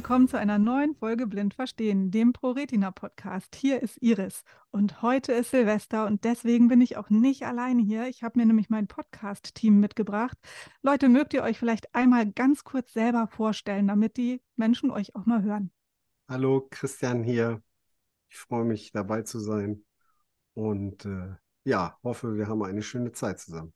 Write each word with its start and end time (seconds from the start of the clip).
Willkommen 0.00 0.28
zu 0.28 0.38
einer 0.38 0.58
neuen 0.58 0.94
Folge 0.94 1.26
Blind 1.26 1.52
Verstehen, 1.52 2.10
dem 2.10 2.32
ProRetina 2.32 2.90
Podcast. 2.90 3.54
Hier 3.54 3.82
ist 3.82 3.98
Iris 4.00 4.44
und 4.70 5.02
heute 5.02 5.32
ist 5.32 5.50
Silvester 5.50 6.06
und 6.06 6.24
deswegen 6.24 6.68
bin 6.68 6.80
ich 6.80 6.96
auch 6.96 7.10
nicht 7.10 7.44
alleine 7.44 7.82
hier. 7.82 8.08
Ich 8.08 8.22
habe 8.22 8.38
mir 8.38 8.46
nämlich 8.46 8.70
mein 8.70 8.86
Podcast-Team 8.86 9.78
mitgebracht. 9.78 10.38
Leute, 10.80 11.10
mögt 11.10 11.34
ihr 11.34 11.42
euch 11.42 11.58
vielleicht 11.58 11.94
einmal 11.94 12.32
ganz 12.32 12.64
kurz 12.64 12.94
selber 12.94 13.28
vorstellen, 13.28 13.88
damit 13.88 14.16
die 14.16 14.40
Menschen 14.56 14.90
euch 14.90 15.14
auch 15.14 15.26
mal 15.26 15.42
hören? 15.42 15.70
Hallo, 16.30 16.66
Christian 16.70 17.22
hier. 17.22 17.62
Ich 18.30 18.38
freue 18.38 18.64
mich 18.64 18.92
dabei 18.92 19.20
zu 19.20 19.38
sein 19.38 19.84
und 20.54 21.04
äh, 21.04 21.34
ja, 21.64 21.98
hoffe, 22.02 22.36
wir 22.36 22.48
haben 22.48 22.62
eine 22.62 22.80
schöne 22.80 23.12
Zeit 23.12 23.38
zusammen. 23.38 23.74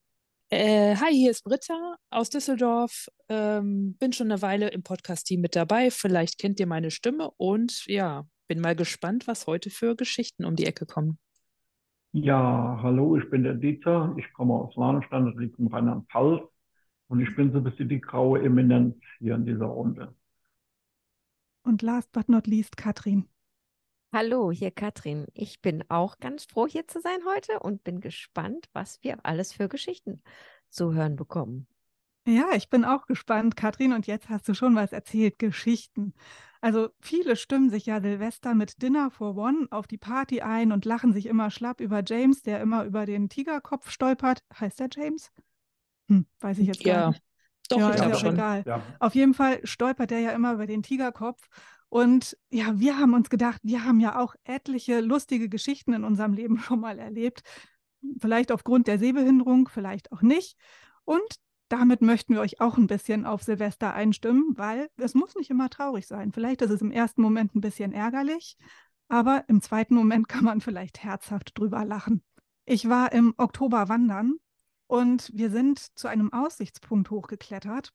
Äh, 0.51 0.95
hi, 0.97 1.13
hier 1.13 1.31
ist 1.31 1.43
Britta 1.45 1.97
aus 2.11 2.31
Düsseldorf. 2.31 3.09
Ähm, 3.29 3.97
bin 3.99 4.13
schon 4.13 4.31
eine 4.31 4.43
Weile 4.43 4.69
im 4.69 4.83
Podcast-Team 4.83 5.41
mit 5.41 5.57
dabei. 5.57 5.91
Vielleicht 5.91 6.39
kennt 6.39 6.61
ihr 6.61 6.67
meine 6.67 6.91
Stimme 6.91 7.31
und 7.37 7.87
ja, 7.87 8.27
bin 8.47 8.61
mal 8.61 8.77
gespannt, 8.77 9.27
was 9.27 9.47
heute 9.47 9.71
für 9.71 9.97
Geschichten 9.97 10.45
um 10.45 10.55
die 10.55 10.67
Ecke 10.67 10.87
kommen. 10.87 11.19
Ja, 12.13 12.79
hallo, 12.83 13.17
ich 13.17 13.29
bin 13.31 13.43
der 13.43 13.55
Dieter. 13.55 14.15
Ich 14.19 14.33
komme 14.35 14.55
aus 14.55 14.77
Lahnstein, 14.77 15.27
das 15.27 15.35
liegt 15.37 15.59
in 15.59 15.67
Rheinland-Pfalz. 15.67 16.43
Und 17.09 17.21
ich 17.21 17.35
bin 17.35 17.51
so 17.53 17.59
ein 17.59 17.65
bisschen 17.65 17.89
die 17.89 18.01
graue 18.01 18.43
Eminenz 18.43 18.97
hier 19.19 19.35
in 19.35 19.47
dieser 19.47 19.67
Runde. 19.67 20.15
Und 21.63 21.83
last 21.83 22.13
but 22.13 22.29
not 22.29 22.47
least, 22.47 22.77
Katrin. 22.77 23.29
Hallo, 24.15 24.53
hier 24.53 24.71
Katrin. 24.71 25.27
Ich 25.35 25.61
bin 25.61 25.83
auch 25.91 26.21
ganz 26.21 26.45
froh, 26.45 26.69
hier 26.69 26.87
zu 26.87 27.01
sein 27.01 27.19
heute 27.27 27.59
und 27.59 27.83
bin 27.83 28.01
gespannt, 28.01 28.69
was 28.73 29.03
wir 29.03 29.19
alles 29.25 29.53
für 29.53 29.69
Geschichten 29.69 30.23
zu 30.71 30.95
hören 30.95 31.17
bekommen. 31.17 31.67
Ja, 32.25 32.51
ich 32.55 32.71
bin 32.71 32.85
auch 32.85 33.07
gespannt, 33.07 33.57
Katrin. 33.57 33.93
Und 33.93 34.07
jetzt 34.07 34.29
hast 34.29 34.49
du 34.49 34.55
schon 34.55 34.77
was 34.77 34.93
erzählt, 34.93 35.41
Geschichten. 35.41 36.15
Also 36.61 36.91
viele 37.01 37.35
stimmen 37.35 37.71
sich 37.71 37.87
ja 37.87 38.01
Silvester 38.01 38.55
mit 38.55 38.81
Dinner 38.83 39.11
for 39.11 39.37
One 39.37 39.67
auf 39.73 39.89
die 39.89 39.99
Party 39.99 40.43
ein 40.43 40.71
und 40.71 40.85
lachen 40.85 41.13
sich 41.13 41.27
immer 41.27 41.51
schlapp 41.51 41.81
über 41.81 42.05
James, 42.07 42.43
der 42.43 42.61
immer 42.61 42.85
über 42.85 43.07
den 43.07 43.29
Tigerkopf 43.29 43.91
stolpert. 43.91 44.45
Heißt 44.61 44.79
der 44.79 44.91
James? 44.95 45.33
Hm, 46.09 46.25
weiß 46.39 46.59
ich 46.59 46.69
jetzt 46.69 46.85
Ja, 46.85 46.95
gar 46.95 47.09
nicht. 47.09 47.25
doch, 47.69 47.81
ja, 47.81 47.89
ich 47.91 47.97
ist 47.97 48.03
ja 48.05 48.15
schon. 48.15 48.37
egal. 48.37 48.63
Ja, 48.65 48.81
Auf 49.01 49.17
jeden 49.17 49.35
Fall 49.35 49.59
stolpert 49.67 50.13
er 50.13 50.21
ja 50.21 50.31
immer 50.31 50.53
über 50.53 50.69
den 50.69 50.85
Tigerkopf. 50.85 51.49
Und 51.95 52.37
ja, 52.51 52.81
wir 52.81 52.99
haben 52.99 53.15
uns 53.15 53.31
gedacht, 53.31 53.61
wir 53.63 53.85
haben 53.85 54.01
ja 54.01 54.19
auch 54.19 54.35
etliche 54.43 54.99
lustige 54.99 55.49
Geschichten 55.49 55.93
in 55.93 56.03
unserem 56.03 56.33
Leben 56.33 56.59
schon 56.59 56.81
mal 56.81 56.99
erlebt. 56.99 57.45
Vielleicht 58.19 58.51
aufgrund 58.51 58.89
der 58.89 58.99
Sehbehinderung, 58.99 59.69
vielleicht 59.69 60.11
auch 60.11 60.21
nicht. 60.21 60.57
Und 61.05 61.23
damit 61.69 62.03
möchten 62.03 62.35
wir 62.35 62.41
euch 62.41 62.61
auch 62.61 62.79
ein 62.79 62.89
bisschen 62.89 63.25
auf 63.25 63.45
Silvester 63.45 63.95
einstimmen, 63.95 64.55
weil 64.57 64.89
es 64.97 65.15
muss 65.15 65.37
nicht 65.37 65.51
immer 65.51 65.71
traurig 65.71 66.09
sein. 66.09 66.33
Vielleicht 66.33 66.63
ist 66.63 66.71
es 66.71 66.83
im 66.83 66.91
ersten 66.91 67.23
Moment 67.23 67.55
ein 67.55 67.61
bisschen 67.61 67.93
ärgerlich, 67.93 68.57
aber 69.07 69.45
im 69.47 69.63
zweiten 69.63 69.95
Moment 69.95 70.29
kann 70.29 70.43
man 70.43 70.61
vielleicht 70.61 71.05
herzhaft 71.05 71.57
drüber 71.57 71.85
lachen. 71.85 72.25
Ich 72.65 72.89
war 72.89 73.13
im 73.13 73.35
Oktober 73.37 73.89
wandern 73.89 74.35
und 74.89 75.31
wir 75.33 75.49
sind 75.49 75.79
zu 75.97 76.09
einem 76.09 76.33
Aussichtspunkt 76.33 77.11
hochgeklettert. 77.11 77.93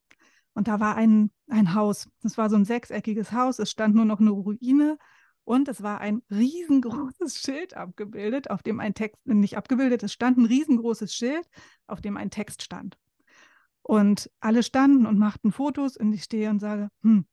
Und 0.60 0.68
da 0.68 0.82
war 0.82 0.98
ein, 0.98 1.32
ein 1.48 1.74
Haus. 1.74 2.10
Das 2.22 2.38
war 2.38 2.50
so 2.50 2.58
ein 2.58 2.66
sechseckiges 2.66 3.32
Haus. 3.32 3.60
Es 3.60 3.72
stand 3.72 3.96
nur 3.96 4.04
noch 4.04 4.20
eine 4.20 4.32
Ruine. 4.32 4.98
Und 5.46 5.70
es 5.70 5.82
war 5.84 6.02
ein 6.02 6.22
riesengroßes 6.30 7.38
Schild 7.42 7.78
abgebildet, 7.78 8.50
auf 8.50 8.62
dem 8.62 8.82
ein 8.82 8.94
Text, 8.94 9.26
nicht 9.26 9.56
abgebildet, 9.56 10.04
es 10.04 10.12
stand 10.12 10.38
ein 10.38 10.44
riesengroßes 10.44 11.16
Schild, 11.16 11.48
auf 11.88 12.02
dem 12.02 12.18
ein 12.18 12.30
Text 12.30 12.62
stand. 12.62 12.98
Und 13.84 14.30
alle 14.42 14.62
standen 14.62 15.06
und 15.06 15.18
machten 15.18 15.54
Fotos 15.54 15.96
und 15.96 16.12
ich 16.12 16.24
stehe 16.26 16.50
und 16.50 16.60
sage, 16.60 16.90
hm, 17.04 17.26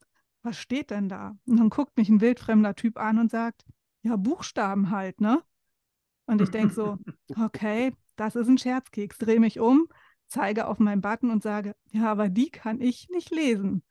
was 0.43 0.57
steht 0.57 0.93
denn 0.93 1.09
da? 1.09 1.37
Und 1.47 1.57
dann 1.57 1.69
guckt 1.69 1.97
mich 1.97 2.09
ein 2.09 2.21
wildfremder 2.21 2.77
Typ 2.77 2.97
an 2.97 3.19
und 3.19 3.33
sagt, 3.33 3.65
ja, 4.03 4.15
Buchstaben 4.15 4.93
halt, 4.93 5.21
ne? 5.21 5.43
Und 6.27 6.41
ich 6.41 6.51
denke 6.51 6.73
so, 6.73 6.97
okay, 7.45 7.93
das 8.15 8.37
ist 8.37 8.47
ein 8.47 8.57
Scherzkeks, 8.57 9.19
drehe 9.19 9.41
mich 9.41 9.59
um, 9.59 9.89
zeige 10.29 10.67
auf 10.67 10.79
meinen 10.79 11.01
Button 11.01 11.31
und 11.31 11.43
sage, 11.43 11.75
ja, 11.93 12.11
aber 12.11 12.29
die 12.29 12.51
kann 12.51 12.81
ich 12.81 13.09
nicht 13.11 13.31
lesen. 13.31 13.83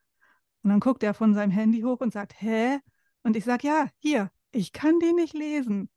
Und 0.64 0.70
dann 0.70 0.80
guckt 0.80 1.04
er 1.04 1.14
von 1.14 1.34
seinem 1.34 1.52
Handy 1.52 1.82
hoch 1.82 2.02
und 2.02 2.14
sagt, 2.14 2.34
hä? 2.42 2.80
Und 3.24 3.36
ich 3.36 3.46
sage, 3.46 3.68
ja, 3.68 3.88
hier, 4.00 4.32
ich 4.52 4.74
kann 4.74 5.00
die 5.00 5.14
nicht 5.14 5.34
lesen. 5.34 5.90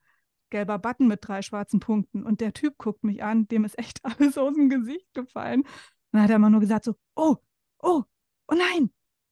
Gelber 0.50 0.78
Button 0.78 1.09
mit 1.09 1.21
drei 1.22 1.43
schwarzen 1.43 1.81
Punkten. 1.81 2.22
Und 2.22 2.41
der 2.41 2.53
Typ 2.53 2.78
guckt 2.78 3.04
mich 3.04 3.22
an, 3.22 3.49
dem 3.49 3.65
ist 3.65 3.78
echt 3.78 4.04
alles 4.04 4.38
aus 4.38 4.54
dem 4.54 4.69
Gesicht 4.69 5.12
gefallen. 5.15 5.60
Und 5.62 5.69
dann 6.12 6.22
hat 6.22 6.31
er 6.31 6.38
mal 6.38 6.50
nur 6.50 6.60
gesagt 6.60 6.84
so, 6.84 6.94
oh, 7.16 7.37
oh, 7.78 8.03
oh 8.49 8.55
nein, 8.55 8.91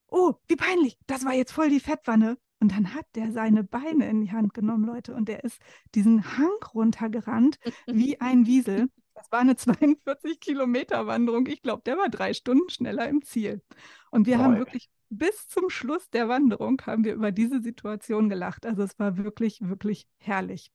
oh, 0.09 0.34
wie 0.49 0.56
peinlich, 0.56 0.99
das 1.06 1.25
war 1.25 1.34
jetzt 1.34 1.53
voll 1.53 1.71
die 1.71 1.81
Fettwanne. 1.81 2.38
Und 2.59 2.73
dann 2.73 2.94
hat 2.94 3.05
der 3.15 3.33
seine 3.33 3.65
Beine 3.65 4.09
in 4.09 4.23
die 4.23 4.33
Hand 4.33 4.55
genommen, 4.55 4.84
Leute, 4.87 5.15
und 5.15 5.28
der 5.28 5.44
ist 5.44 5.61
diesen 5.94 6.38
Hang 6.38 6.56
runtergerannt 6.75 7.59
wie 7.87 8.21
ein 8.21 8.47
Wiesel. 8.47 8.88
Das 9.16 9.32
war 9.32 9.41
eine 9.41 9.56
42 9.56 10.38
Kilometer 10.38 11.06
Wanderung. 11.06 11.47
Ich 11.47 11.62
glaube, 11.62 11.82
der 11.84 11.97
war 11.97 12.09
drei 12.09 12.34
Stunden 12.34 12.69
schneller 12.71 13.09
im 13.09 13.22
Ziel. 13.22 13.62
Und 14.10 14.27
wir 14.27 14.38
haben 14.38 14.54
Boah. 14.54 14.60
wirklich 14.60 14.88
bis 15.09 15.49
zum 15.49 15.71
Schluss 15.71 16.10
der 16.10 16.28
Wanderung 16.28 16.81
haben 16.84 17.04
wir 17.04 17.15
über 17.15 17.32
diese 17.32 17.62
Situation 17.62 18.28
gelacht. 18.28 18.66
Also 18.66 18.82
es 18.82 18.99
war 18.99 19.16
wirklich, 19.16 19.60
wirklich 19.62 20.06
herrlich. 20.19 20.71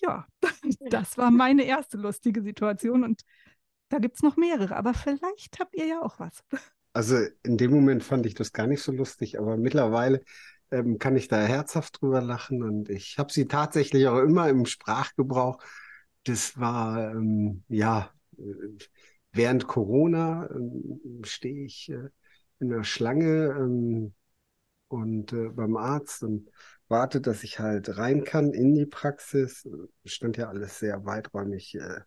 Ja, 0.00 0.26
das 0.90 1.16
war 1.18 1.30
meine 1.30 1.64
erste 1.64 1.96
lustige 1.96 2.42
Situation 2.42 3.04
und 3.04 3.22
da 3.88 3.98
gibt 3.98 4.16
es 4.16 4.22
noch 4.22 4.36
mehrere, 4.36 4.76
aber 4.76 4.94
vielleicht 4.94 5.58
habt 5.60 5.74
ihr 5.76 5.86
ja 5.86 6.02
auch 6.02 6.18
was. 6.18 6.42
Also 6.92 7.18
in 7.42 7.58
dem 7.58 7.72
Moment 7.72 8.02
fand 8.02 8.24
ich 8.24 8.32
das 8.32 8.54
gar 8.54 8.66
nicht 8.66 8.80
so 8.80 8.90
lustig, 8.90 9.38
aber 9.38 9.58
mittlerweile 9.58 10.22
ähm, 10.70 10.98
kann 10.98 11.14
ich 11.14 11.28
da 11.28 11.44
herzhaft 11.44 12.00
drüber 12.00 12.22
lachen 12.22 12.62
und 12.62 12.88
ich 12.88 13.18
habe 13.18 13.30
sie 13.30 13.46
tatsächlich 13.46 14.08
auch 14.08 14.18
immer 14.20 14.48
im 14.48 14.64
Sprachgebrauch. 14.64 15.58
Das 16.26 16.58
war 16.58 17.12
ähm, 17.12 17.62
ja 17.68 18.12
äh, 18.36 18.42
während 19.32 19.66
Corona 19.66 20.48
ähm, 20.50 21.22
stehe 21.24 21.64
ich 21.64 21.88
äh, 21.90 22.08
in 22.58 22.70
der 22.70 22.84
Schlange 22.84 23.54
ähm, 23.58 24.14
und 24.88 25.32
äh, 25.32 25.48
beim 25.50 25.76
Arzt 25.76 26.22
und 26.22 26.50
warte, 26.88 27.20
dass 27.20 27.44
ich 27.44 27.58
halt 27.58 27.96
rein 27.98 28.24
kann 28.24 28.52
in 28.52 28.74
die 28.74 28.86
Praxis. 28.86 29.68
Stand 30.04 30.36
ja 30.36 30.48
alles 30.48 30.78
sehr 30.78 31.04
weiträumig, 31.04 31.74
äh, 31.76 32.00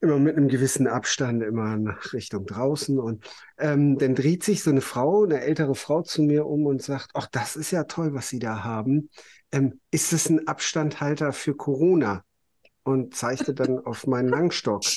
immer 0.00 0.18
mit 0.18 0.36
einem 0.36 0.48
gewissen 0.48 0.86
Abstand, 0.86 1.42
immer 1.42 1.76
nach 1.76 2.12
Richtung 2.12 2.46
draußen. 2.46 2.98
Und 2.98 3.24
ähm, 3.58 3.96
dann 3.98 4.14
dreht 4.14 4.42
sich 4.44 4.62
so 4.62 4.70
eine 4.70 4.80
Frau, 4.82 5.24
eine 5.24 5.40
ältere 5.40 5.74
Frau 5.74 6.02
zu 6.02 6.22
mir 6.22 6.46
um 6.46 6.66
und 6.66 6.82
sagt, 6.82 7.10
ach, 7.14 7.26
das 7.30 7.56
ist 7.56 7.70
ja 7.70 7.84
toll, 7.84 8.12
was 8.12 8.28
Sie 8.28 8.38
da 8.38 8.64
haben. 8.64 9.08
Ähm, 9.52 9.80
ist 9.90 10.12
das 10.12 10.28
ein 10.28 10.46
Abstandhalter 10.46 11.32
für 11.32 11.54
Corona? 11.56 12.24
Und 12.84 13.14
zeigte 13.14 13.54
dann 13.54 13.78
auf 13.80 14.06
meinen 14.06 14.28
Langstock. 14.28 14.92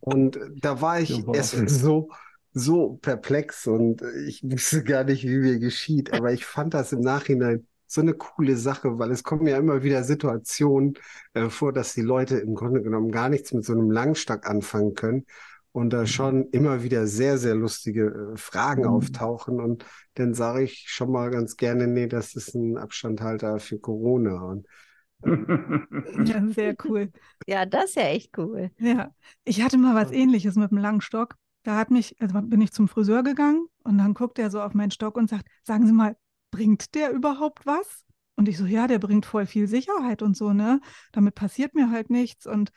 Und 0.00 0.38
da 0.56 0.80
war 0.80 1.00
ich 1.00 1.14
Super. 1.14 1.32
erst 1.32 1.68
so, 1.68 2.10
so 2.52 2.98
perplex 3.02 3.66
und 3.66 4.02
ich 4.26 4.42
wusste 4.42 4.82
gar 4.84 5.04
nicht, 5.04 5.24
wie 5.24 5.36
mir 5.38 5.58
geschieht. 5.58 6.12
Aber 6.12 6.32
ich 6.32 6.44
fand 6.44 6.74
das 6.74 6.92
im 6.92 7.00
Nachhinein 7.00 7.66
so 7.86 8.00
eine 8.02 8.14
coole 8.14 8.56
Sache, 8.56 8.98
weil 8.98 9.10
es 9.10 9.22
kommen 9.22 9.46
ja 9.46 9.56
immer 9.56 9.82
wieder 9.82 10.04
Situationen 10.04 10.94
äh, 11.32 11.48
vor, 11.48 11.72
dass 11.72 11.94
die 11.94 12.02
Leute 12.02 12.36
im 12.38 12.54
Grunde 12.54 12.82
genommen 12.82 13.10
gar 13.10 13.28
nichts 13.30 13.52
mit 13.52 13.64
so 13.64 13.72
einem 13.72 13.90
Langstock 13.90 14.46
anfangen 14.46 14.94
können 14.94 15.24
und 15.72 15.90
da 15.92 16.04
schon 16.06 16.48
immer 16.50 16.82
wieder 16.82 17.06
sehr, 17.06 17.38
sehr 17.38 17.54
lustige 17.54 18.32
äh, 18.34 18.36
Fragen 18.36 18.84
Mhm. 18.84 18.86
auftauchen. 18.86 19.58
Und 19.60 19.86
dann 20.14 20.34
sage 20.34 20.64
ich 20.64 20.84
schon 20.88 21.10
mal 21.10 21.30
ganz 21.30 21.56
gerne, 21.56 21.86
nee, 21.86 22.08
das 22.08 22.34
ist 22.34 22.54
ein 22.54 22.76
Abstandhalter 22.76 23.58
für 23.58 23.78
Corona. 23.78 24.42
Und 24.42 24.66
Ja, 26.16 26.46
sehr 26.48 26.76
cool. 26.84 27.12
Ja, 27.46 27.64
das 27.66 27.86
ist 27.86 27.96
ja 27.96 28.02
echt 28.02 28.36
cool. 28.38 28.70
Ja, 28.78 29.10
ich 29.44 29.62
hatte 29.62 29.78
mal 29.78 29.94
was 29.94 30.10
ähnliches 30.12 30.56
mit 30.56 30.70
dem 30.70 30.78
langen 30.78 31.00
Stock. 31.00 31.36
Da 31.62 31.76
hat 31.76 31.90
mich, 31.90 32.16
also 32.20 32.40
bin 32.42 32.60
ich 32.60 32.72
zum 32.72 32.88
Friseur 32.88 33.22
gegangen 33.22 33.66
und 33.84 33.98
dann 33.98 34.14
guckt 34.14 34.38
er 34.38 34.50
so 34.50 34.60
auf 34.62 34.74
meinen 34.74 34.90
Stock 34.90 35.16
und 35.16 35.28
sagt, 35.28 35.46
sagen 35.64 35.86
Sie 35.86 35.92
mal, 35.92 36.16
bringt 36.50 36.94
der 36.94 37.10
überhaupt 37.12 37.66
was? 37.66 38.04
Und 38.36 38.48
ich 38.48 38.56
so, 38.58 38.66
ja, 38.66 38.86
der 38.86 38.98
bringt 38.98 39.26
voll 39.26 39.46
viel 39.46 39.66
Sicherheit 39.66 40.22
und 40.22 40.36
so, 40.36 40.52
ne? 40.52 40.80
Damit 41.12 41.34
passiert 41.34 41.74
mir 41.74 41.90
halt 41.90 42.10
nichts 42.10 42.46
und 42.46 42.70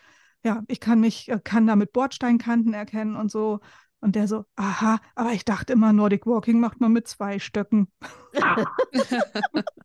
ja, 0.44 0.63
ich 0.67 0.79
kann 0.79 0.99
mich, 0.99 1.29
äh, 1.29 1.39
kann 1.44 1.67
damit 1.67 1.91
Bordsteinkanten 1.94 2.73
erkennen 2.73 3.15
und 3.15 3.29
so. 3.31 3.59
Und 4.01 4.15
der 4.15 4.27
so, 4.27 4.45
aha, 4.56 5.00
aber 5.15 5.31
ich 5.33 5.45
dachte 5.45 5.74
immer, 5.74 5.94
Nordic 5.94 6.25
Walking 6.25 6.59
macht 6.59 6.81
man 6.81 6.92
mit 6.94 7.07
zwei 7.07 7.39
Stöcken. 7.39 7.88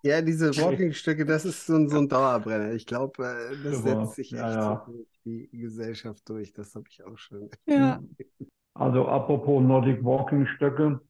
ja, 0.03 0.23
diese 0.23 0.57
Walking-Stücke, 0.57 1.25
das 1.25 1.45
ist 1.45 1.67
so 1.67 1.75
ein, 1.77 1.89
so 1.89 1.99
ein 1.99 2.09
Dauerbrenner. 2.09 2.73
Ich 2.75 2.87
glaube, 2.87 3.25
äh, 3.27 3.59
das 3.63 3.83
Super. 3.83 3.83
setzt 3.83 4.15
sich 4.15 4.37
Ja, 4.37 4.39
echt 4.39 4.61
ja. 4.61 4.87
durch 4.87 5.09
die 5.25 5.49
Gesellschaft 5.53 6.29
durch. 6.29 6.53
Das 6.53 6.75
habe 6.75 6.87
ich 6.91 7.03
auch 7.05 7.19
schon. 7.19 7.51
Ja, 7.67 8.01
Also 8.75 9.09
apropos 9.09 9.61
Nordic 9.61 10.05
Walking 10.05 10.47
Stöcke. 10.47 11.01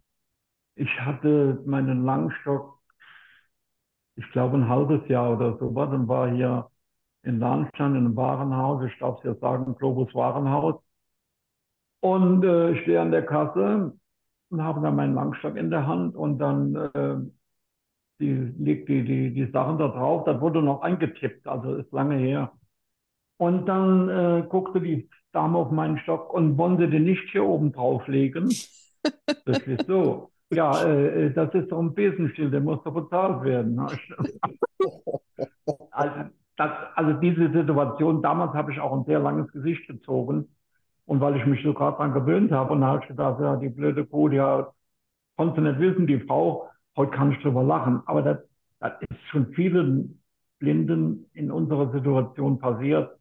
Ich 0.76 0.90
hatte 1.00 1.62
meinen 1.66 2.04
Langstock, 2.04 2.80
ich 4.16 4.30
glaube 4.32 4.56
ein 4.58 4.68
halbes 4.68 5.06
Jahr 5.08 5.32
oder 5.36 5.56
so 5.58 5.74
was, 5.74 5.90
und 5.90 6.08
war 6.08 6.30
hier 6.30 6.70
in 7.22 7.38
Lahnstein 7.40 7.92
in 7.92 7.98
einem 8.06 8.16
Warenhaus, 8.16 8.84
ich 8.86 8.98
darf 9.00 9.18
es 9.18 9.24
ja 9.24 9.34
sagen, 9.36 9.76
Globus 9.76 10.14
Warenhaus. 10.14 10.76
Und 12.00 12.44
äh, 12.44 12.72
ich 12.72 12.82
stehe 12.82 13.00
an 13.00 13.10
der 13.10 13.24
Kasse 13.24 13.92
und 14.50 14.62
habe 14.62 14.80
dann 14.80 14.96
meinen 14.96 15.14
Langstock 15.14 15.56
in 15.56 15.70
der 15.70 15.86
Hand 15.86 16.14
und 16.14 16.38
dann 16.38 16.74
äh, 16.76 17.16
die 18.18 18.32
legt 18.58 18.88
die, 18.88 19.04
die, 19.04 19.34
die 19.34 19.50
Sachen 19.52 19.78
da 19.78 19.88
drauf. 19.88 20.24
Das 20.24 20.40
wurde 20.40 20.62
noch 20.62 20.80
eingetippt, 20.82 21.46
also 21.46 21.74
ist 21.74 21.92
lange 21.92 22.16
her. 22.16 22.52
Und 23.38 23.66
dann 23.66 24.08
äh, 24.08 24.46
guckte 24.48 24.80
die 24.80 25.08
Dame 25.32 25.58
auf 25.58 25.70
meinen 25.70 25.98
Stock 25.98 26.32
und 26.32 26.56
wollte 26.56 26.88
den 26.88 27.04
nicht 27.04 27.28
hier 27.30 27.44
oben 27.44 27.72
drauflegen. 27.72 28.48
Das 29.44 29.58
ist 29.58 29.86
so. 29.86 30.32
Ja, 30.52 30.82
äh, 30.84 31.26
äh, 31.26 31.32
das 31.32 31.54
ist 31.54 31.70
doch 31.70 31.78
ein 31.78 31.94
Besenstiel, 31.94 32.50
der 32.50 32.60
muss 32.60 32.82
doch 32.82 32.92
bezahlt 32.92 33.44
werden. 33.44 33.78
also, 35.92 36.30
das, 36.56 36.70
also 36.96 37.12
diese 37.20 37.52
Situation, 37.52 38.20
damals 38.20 38.52
habe 38.54 38.72
ich 38.72 38.80
auch 38.80 38.92
ein 38.92 39.04
sehr 39.04 39.20
langes 39.20 39.52
Gesicht 39.52 39.86
gezogen. 39.86 40.48
Und 41.06 41.20
weil 41.20 41.36
ich 41.36 41.46
mich 41.46 41.62
so 41.62 41.72
gerade 41.72 41.96
dran 41.96 42.12
gewöhnt 42.12 42.52
habe, 42.52 42.72
und 42.72 42.80
da 42.82 42.88
habe 42.88 43.00
ich 43.02 43.08
gedacht, 43.08 43.40
ja, 43.40 43.56
die 43.56 43.68
blöde 43.68 44.04
Kuh, 44.04 44.28
die 44.28 44.40
hat, 44.40 44.72
konnte 45.36 45.60
nicht 45.60 45.78
wissen, 45.78 46.06
die 46.06 46.20
Frau, 46.20 46.68
heute 46.96 47.12
kann 47.12 47.32
ich 47.32 47.40
drüber 47.42 47.62
lachen. 47.62 48.02
Aber 48.06 48.22
das, 48.22 48.38
das 48.80 48.92
ist 49.08 49.20
schon 49.30 49.52
vielen 49.54 50.20
Blinden 50.58 51.30
in 51.32 51.50
unserer 51.50 51.92
Situation 51.92 52.58
passiert, 52.58 53.16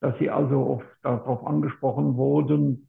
dass 0.00 0.18
sie 0.18 0.30
also 0.30 0.66
oft 0.66 0.86
darauf 1.02 1.46
angesprochen 1.46 2.16
wurden, 2.16 2.88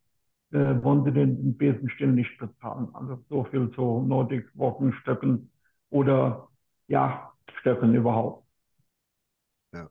äh, 0.52 0.82
wollen 0.84 1.04
sie 1.04 1.12
den 1.12 1.58
Besenstill 1.58 2.12
nicht 2.12 2.38
bezahlen. 2.38 2.88
Also 2.94 3.24
so 3.30 3.44
viel 3.46 3.70
zu 3.72 4.04
Nordic 4.08 4.50
Walking 4.54 4.94
Stöcken 4.94 5.52
oder 5.90 6.48
ja, 6.88 7.34
Stöcken 7.60 7.94
überhaupt. 7.94 8.48
Ja. 9.74 9.90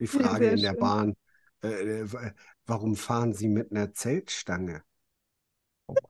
Die 0.00 0.06
Frage 0.06 0.46
ja, 0.46 0.52
in 0.52 0.62
der 0.62 0.70
schön. 0.70 0.80
Bahn, 0.80 1.16
äh, 1.62 2.00
äh 2.00 2.30
warum 2.68 2.96
fahren 2.96 3.32
Sie 3.32 3.48
mit 3.48 3.72
einer 3.72 3.92
Zeltstange? 3.92 4.82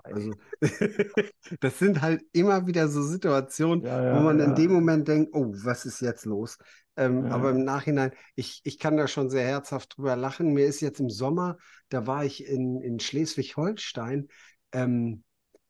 Also, 0.03 0.33
das 1.61 1.79
sind 1.79 2.03
halt 2.03 2.25
immer 2.33 2.67
wieder 2.67 2.89
so 2.89 3.03
Situationen, 3.03 3.85
ja, 3.85 4.05
ja, 4.05 4.17
wo 4.17 4.23
man 4.23 4.39
ja. 4.39 4.47
in 4.47 4.55
dem 4.57 4.73
Moment 4.73 5.07
denkt, 5.07 5.31
oh, 5.35 5.53
was 5.63 5.87
ist 5.87 6.01
jetzt 6.01 6.25
los? 6.25 6.59
Ähm, 6.97 7.27
aber 7.27 7.51
im 7.51 7.63
Nachhinein, 7.63 8.11
ich, 8.35 8.61
ich 8.65 8.79
kann 8.79 8.97
da 8.97 9.07
schon 9.07 9.31
sehr 9.31 9.47
herzhaft 9.47 9.97
drüber 9.97 10.17
lachen. 10.17 10.53
Mir 10.53 10.67
ist 10.67 10.81
jetzt 10.81 10.99
im 10.99 11.11
Sommer, 11.11 11.57
da 11.91 12.09
war 12.09 12.25
ich 12.25 12.45
in, 12.45 12.81
in 12.83 12.99
Schleswig-Holstein 12.99 14.29
ähm, 14.73 15.23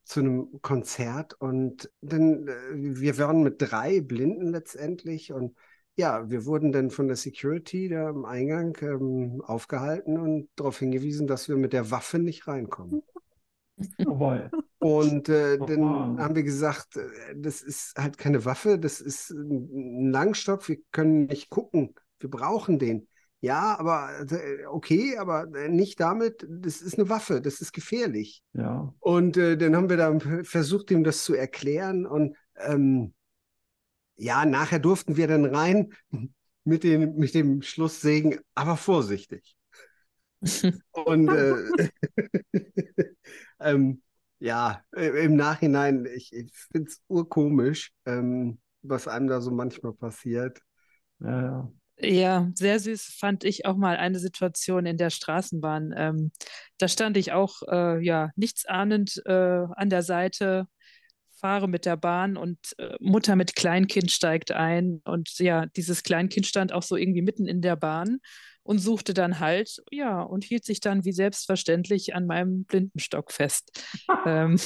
zu 0.05 0.21
einem 0.21 0.63
Konzert 0.63 1.35
und 1.35 1.91
dann, 2.01 2.49
äh, 2.49 2.53
wir 2.73 3.19
waren 3.19 3.43
mit 3.43 3.57
drei 3.59 4.01
Blinden 4.01 4.53
letztendlich 4.53 5.35
und 5.35 5.55
ja, 5.99 6.31
wir 6.31 6.47
wurden 6.47 6.71
dann 6.71 6.91
von 6.91 7.09
der 7.09 7.17
Security 7.17 7.89
da 7.89 8.09
am 8.09 8.25
Eingang 8.25 8.77
ähm, 8.83 9.43
aufgehalten 9.45 10.17
und 10.17 10.49
darauf 10.55 10.79
hingewiesen, 10.79 11.27
dass 11.27 11.49
wir 11.49 11.57
mit 11.57 11.73
der 11.73 11.91
Waffe 11.91 12.21
nicht 12.21 12.47
reinkommen. 12.47 13.03
Vorbei. 14.03 14.49
Und 14.79 15.29
äh, 15.29 15.59
dann 15.59 16.21
haben 16.21 16.37
wir 16.37 16.45
gesagt, 16.45 16.97
äh, 16.97 17.35
das 17.37 17.63
ist 17.63 17.99
halt 17.99 18.17
keine 18.17 18.45
Waffe, 18.45 18.79
das 18.79 19.01
ist 19.01 19.31
ein 19.31 20.13
Langstock, 20.13 20.69
wir 20.69 20.79
können 20.93 21.27
nicht 21.27 21.51
gucken, 21.51 21.95
wir 22.21 22.31
brauchen 22.31 22.79
den. 22.79 23.09
Ja, 23.41 23.77
aber 23.79 24.11
äh, 24.31 24.67
okay, 24.67 25.17
aber 25.17 25.53
äh, 25.55 25.69
nicht 25.69 25.99
damit, 25.99 26.47
das 26.49 26.81
ist 26.81 26.99
eine 26.99 27.09
Waffe, 27.09 27.41
das 27.41 27.61
ist 27.61 27.73
gefährlich. 27.73 28.43
Ja. 28.53 28.95
Und 29.01 29.37
äh, 29.37 29.57
dann 29.57 29.75
haben 29.75 29.91
wir 29.91 29.97
da 29.97 30.17
versucht, 30.45 30.93
ihm 30.93 31.03
das 31.03 31.25
zu 31.25 31.35
erklären 31.35 32.07
und 32.07 32.37
ähm, 32.57 33.15
ja, 34.19 34.45
nachher 34.45 34.79
durften 34.79 35.17
wir 35.17 35.29
dann 35.29 35.45
rein 35.45 35.93
mit, 36.65 36.85
den, 36.85 37.17
mit 37.17 37.35
dem 37.35 37.63
Schlusssegen, 37.63 38.41
aber 38.55 38.77
vorsichtig. 38.77 39.57
Und 40.93 41.29
äh, 41.29 41.89
ähm, 43.61 44.03
ja, 44.41 44.83
im 44.95 45.37
Nachhinein, 45.37 46.07
ich, 46.07 46.33
ich 46.33 46.53
finde 46.71 46.91
es 46.91 47.01
urkomisch, 47.09 47.93
ähm, 48.07 48.61
was 48.83 49.09
einem 49.09 49.29
da 49.29 49.41
so 49.41 49.51
manchmal 49.51 49.95
passiert. 49.95 50.61
Ja, 51.21 51.71
ja. 52.01 52.49
Sehr 52.55 52.79
süß 52.79 53.17
fand 53.19 53.43
ich 53.43 53.67
auch 53.67 53.77
mal 53.77 53.97
eine 53.97 54.21
Situation 54.21 54.87
in 54.87 54.97
der 54.97 55.11
Straßenbahn. 55.11 55.93
Ähm, 55.97 56.31
da 56.79 56.87
stand 56.87 57.17
ich 57.17 57.33
auch 57.33 57.63
äh, 57.69 58.05
ja 58.05 58.31
nichtsahnend 58.37 59.21
äh, 59.27 59.33
an 59.33 59.91
der 59.91 60.03
Seite 60.03 60.69
fahre 61.39 61.69
mit 61.69 61.85
der 61.87 61.97
Bahn 61.97 62.37
und 62.37 62.59
äh, 62.79 62.97
Mutter 63.01 63.37
mit 63.37 63.57
Kleinkind 63.57 64.11
steigt 64.11 64.53
ein 64.53 65.01
und 65.05 65.39
ja, 65.39 65.67
dieses 65.67 66.03
Kleinkind 66.03 66.47
stand 66.47 66.73
auch 66.73 66.83
so 66.83 66.97
irgendwie 66.97 67.23
mitten 67.23 67.47
in 67.47 67.61
der 67.63 67.77
Bahn 67.77 68.19
und 68.69 68.81
suchte 68.81 69.15
dann 69.15 69.41
halt, 69.41 69.83
ja, 69.91 70.21
und 70.21 70.45
hielt 70.45 70.67
sich 70.67 70.81
dann 70.81 71.07
wie 71.07 71.13
selbstverständlich 71.13 72.15
an 72.15 72.27
meinem 72.27 72.65
Blindenstock 72.65 73.33
fest. 73.33 73.83
ähm, 74.27 74.59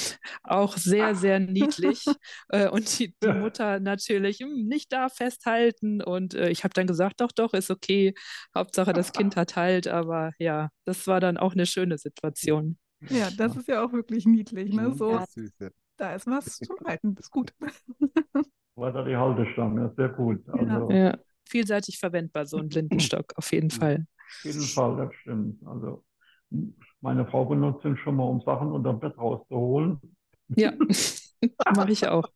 auch 0.43 0.77
sehr, 0.77 1.15
sehr 1.15 1.39
niedlich. 1.39 2.05
äh, 2.49 2.69
und 2.69 2.99
die, 2.99 3.15
die, 3.23 3.29
Mutter 3.29 3.79
natürlich 3.79 4.41
hm, 4.41 4.67
nicht 4.67 4.93
da 4.93 5.09
festhalten. 5.09 6.03
Und 6.03 6.35
äh, 6.35 6.51
ich 6.51 6.65
habe 6.65 6.75
dann 6.75 6.89
gesagt, 6.89 7.21
doch, 7.21 7.31
doch, 7.31 7.55
ist 7.55 7.71
okay. 7.71 8.13
Hauptsache, 8.57 8.93
das 8.93 9.13
Kind 9.13 9.37
hat 9.37 9.55
halt. 9.55 9.87
Aber 9.87 10.33
ja, 10.41 10.71
das 10.85 11.07
war 11.07 11.21
dann 11.21 11.37
auch 11.37 11.53
eine 11.53 11.67
schöne 11.67 11.97
Situation. 11.97 12.79
Ja, 13.09 13.31
das 13.31 13.55
ist 13.55 13.69
ja 13.69 13.85
auch 13.85 13.93
wirklich 13.93 14.27
niedlich. 14.27 14.73
Ne? 14.73 14.93
So, 14.97 15.13
ja. 15.13 15.71
Da 16.03 16.17
ist 16.17 16.27
was 16.27 16.59
zum 16.59 16.77
Halten, 16.85 17.15
das 17.15 17.27
ist 17.27 17.31
gut. 17.31 17.55
Weiter 18.75 19.05
die 19.05 19.17
Haltestange, 19.17 19.95
sehr 19.97 20.09
gut. 20.09 20.43
Also, 20.49 20.91
ja. 20.91 20.97
ja. 20.97 21.19
Vielseitig 21.49 22.01
verwendbar, 22.01 22.45
so 22.45 22.57
ein 22.57 22.69
Blindenstock, 22.69 23.33
auf 23.37 23.53
jeden 23.53 23.71
Fall. 23.71 24.05
Auf 24.19 24.45
jeden 24.45 24.63
Fall, 24.63 24.97
das 24.97 25.15
stimmt. 25.21 25.65
Also 25.65 26.05
meine 27.03 27.25
Frau 27.27 27.45
benutzt 27.45 27.85
ihn 27.85 27.97
schon 27.99 28.17
mal, 28.17 28.25
um 28.25 28.41
Sachen 28.41 28.73
unter 28.73 28.93
dem 28.93 28.99
Bett 28.99 29.17
rauszuholen. 29.17 30.01
Ja, 30.57 30.73
mache 31.77 31.93
ich 31.93 32.09
auch. 32.09 32.29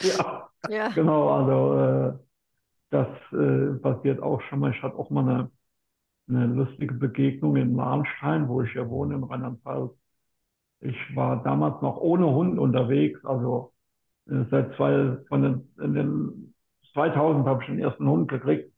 Ja, 0.00 0.50
ja. 0.68 0.88
genau. 0.88 1.30
Also 1.30 1.78
äh, 1.80 2.18
das 2.90 3.08
äh, 3.32 3.78
passiert 3.78 4.20
auch 4.22 4.42
schon 4.50 4.58
mal. 4.58 4.70
Ich 4.70 4.82
hatte 4.82 4.98
auch 4.98 5.08
mal 5.08 5.26
eine, 5.26 5.50
eine 6.28 6.46
lustige 6.54 6.92
Begegnung 6.92 7.56
in 7.56 7.74
Lahnstein, 7.74 8.48
wo 8.48 8.60
ich 8.60 8.74
ja 8.74 8.86
wohne, 8.86 9.14
in 9.14 9.24
Rheinland-Pfalz. 9.24 9.92
Ich 10.80 10.96
war 11.16 11.42
damals 11.42 11.80
noch 11.82 11.96
ohne 11.96 12.26
Hund 12.30 12.58
unterwegs, 12.58 13.24
also 13.24 13.72
äh, 14.28 14.44
seit 14.50 14.74
zwei, 14.76 15.18
von 15.28 15.42
den, 15.42 15.74
in 15.82 15.94
den 15.94 16.54
2000 16.94 17.46
habe 17.46 17.62
ich 17.62 17.68
den 17.68 17.80
ersten 17.80 18.08
Hund 18.08 18.28
gekriegt 18.30 18.72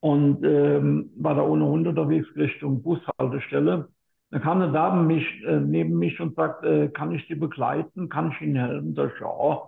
und 0.00 0.44
ähm, 0.44 1.10
war 1.16 1.34
da 1.34 1.42
ohne 1.42 1.66
Hund 1.66 1.86
unterwegs 1.86 2.28
Richtung 2.36 2.82
Bushaltestelle. 2.82 3.88
Da 4.30 4.38
kam 4.40 4.62
eine 4.62 4.72
Dame 4.72 5.04
mich, 5.04 5.26
äh, 5.46 5.60
neben 5.60 5.98
mich 5.98 6.20
und 6.20 6.36
sagt, 6.36 6.64
äh, 6.64 6.88
kann 6.88 7.12
ich 7.12 7.26
Sie 7.28 7.34
begleiten? 7.36 8.08
Kann 8.08 8.32
ich 8.32 8.40
Ihnen 8.42 8.56
helfen? 8.56 8.94
Da 8.94 9.06
ich, 9.06 9.20
ja. 9.20 9.62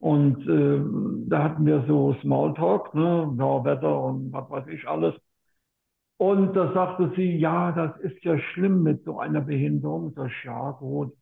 Und 0.00 0.48
äh, 0.48 1.28
da 1.30 1.42
hatten 1.44 1.66
wir 1.66 1.84
so 1.88 2.14
Smalltalk, 2.22 2.94
ne, 2.94 3.34
ja, 3.38 3.64
Wetter 3.64 4.00
und 4.04 4.32
was 4.32 4.50
weiß 4.50 4.66
ich 4.68 4.86
alles. 4.88 5.14
Und 6.22 6.54
da 6.54 6.72
sagte 6.72 7.12
sie, 7.16 7.36
ja, 7.36 7.72
das 7.72 7.98
ist 7.98 8.22
ja 8.22 8.38
schlimm 8.38 8.84
mit 8.84 9.02
so 9.02 9.18
einer 9.18 9.40
Behinderung. 9.40 10.14
Ich, 10.24 10.44
ja, 10.44 10.70
gut. 10.70 11.12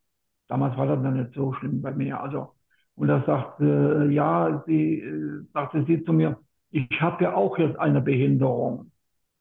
Damals 0.46 0.76
war 0.76 0.88
das 0.88 1.02
dann 1.02 1.22
nicht 1.22 1.32
so 1.32 1.54
schlimm 1.54 1.80
bei 1.80 1.90
mir. 1.92 2.20
Also, 2.20 2.52
und 2.96 3.08
da 3.08 3.22
sagte, 3.24 4.10
ja, 4.12 4.62
sie, 4.66 5.00
äh, 5.00 5.42
sagte 5.54 5.86
sie 5.86 6.04
zu 6.04 6.12
mir, 6.12 6.38
ich 6.70 7.00
habe 7.00 7.24
ja 7.24 7.34
auch 7.34 7.56
jetzt 7.56 7.78
eine 7.78 8.02
Behinderung. 8.02 8.92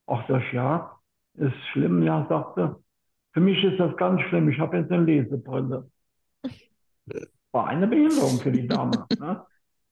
Ach, 0.07 0.25
das 0.27 0.43
ja, 0.53 0.93
ist 1.33 1.57
schlimm, 1.73 2.03
ja, 2.03 2.25
sagte. 2.29 2.77
Für 3.33 3.41
mich 3.41 3.61
ist 3.61 3.81
das 3.81 3.97
ganz 3.97 4.21
schlimm. 4.29 4.47
Ich 4.47 4.59
habe 4.59 4.77
jetzt 4.77 4.93
eine 4.93 5.03
Lesebrille. 5.03 5.89
War 7.51 7.67
eine 7.67 7.85
Behinderung 7.85 8.39
für 8.39 8.53
die 8.53 8.65
Dame. 8.65 9.07
ne? 9.19 9.45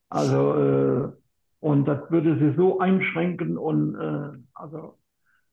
Also, 0.08 0.54
äh, 0.54 1.12
und 1.60 1.84
das 1.84 2.10
würde 2.10 2.38
sie 2.38 2.56
so 2.56 2.78
einschränken 2.78 3.58
und 3.58 3.96
äh, 3.96 4.30
also 4.54 4.98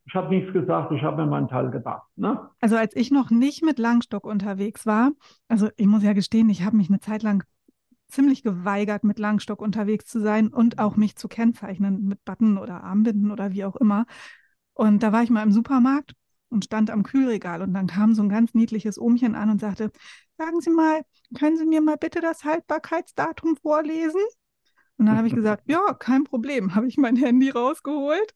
ich 0.05 0.13
habe 0.13 0.29
nichts 0.29 0.53
gesagt, 0.53 0.91
ich 0.91 1.01
habe 1.01 1.23
mir 1.23 1.27
meinen 1.27 1.47
Teil 1.47 1.71
gedacht. 1.71 2.07
Ne? 2.15 2.49
Also 2.61 2.77
als 2.77 2.95
ich 2.95 3.09
noch 3.09 3.31
nicht 3.31 3.63
mit 3.63 3.79
Langstock 3.79 4.25
unterwegs 4.25 4.85
war, 4.85 5.11
also 5.47 5.69
ich 5.77 5.87
muss 5.87 6.03
ja 6.03 6.13
gestehen, 6.13 6.49
ich 6.49 6.63
habe 6.63 6.77
mich 6.77 6.89
eine 6.89 6.99
Zeit 6.99 7.23
lang 7.23 7.43
ziemlich 8.07 8.43
geweigert, 8.43 9.03
mit 9.03 9.17
Langstock 9.17 9.61
unterwegs 9.61 10.05
zu 10.05 10.21
sein 10.21 10.49
und 10.49 10.77
auch 10.77 10.95
mich 10.95 11.15
zu 11.15 11.27
kennzeichnen 11.27 12.05
mit 12.05 12.23
Button 12.23 12.59
oder 12.59 12.83
Armbinden 12.83 13.31
oder 13.31 13.51
wie 13.51 13.65
auch 13.65 13.75
immer. 13.75 14.05
Und 14.73 15.01
da 15.01 15.11
war 15.11 15.23
ich 15.23 15.31
mal 15.31 15.41
im 15.41 15.51
Supermarkt 15.51 16.13
und 16.49 16.63
stand 16.63 16.91
am 16.91 17.01
Kühlregal 17.01 17.63
und 17.63 17.73
dann 17.73 17.87
kam 17.87 18.13
so 18.13 18.21
ein 18.21 18.29
ganz 18.29 18.53
niedliches 18.53 18.99
Ohmchen 18.99 19.33
an 19.33 19.49
und 19.49 19.59
sagte, 19.59 19.91
sagen 20.37 20.61
Sie 20.61 20.69
mal, 20.69 21.01
können 21.37 21.57
Sie 21.57 21.65
mir 21.65 21.81
mal 21.81 21.97
bitte 21.97 22.21
das 22.21 22.43
Haltbarkeitsdatum 22.43 23.55
vorlesen? 23.55 24.21
Und 24.97 25.07
dann 25.07 25.17
habe 25.17 25.27
ich 25.27 25.35
gesagt, 25.35 25.63
ja, 25.67 25.93
kein 25.93 26.25
Problem. 26.25 26.75
Habe 26.75 26.87
ich 26.87 26.97
mein 26.97 27.15
Handy 27.15 27.49
rausgeholt 27.49 28.33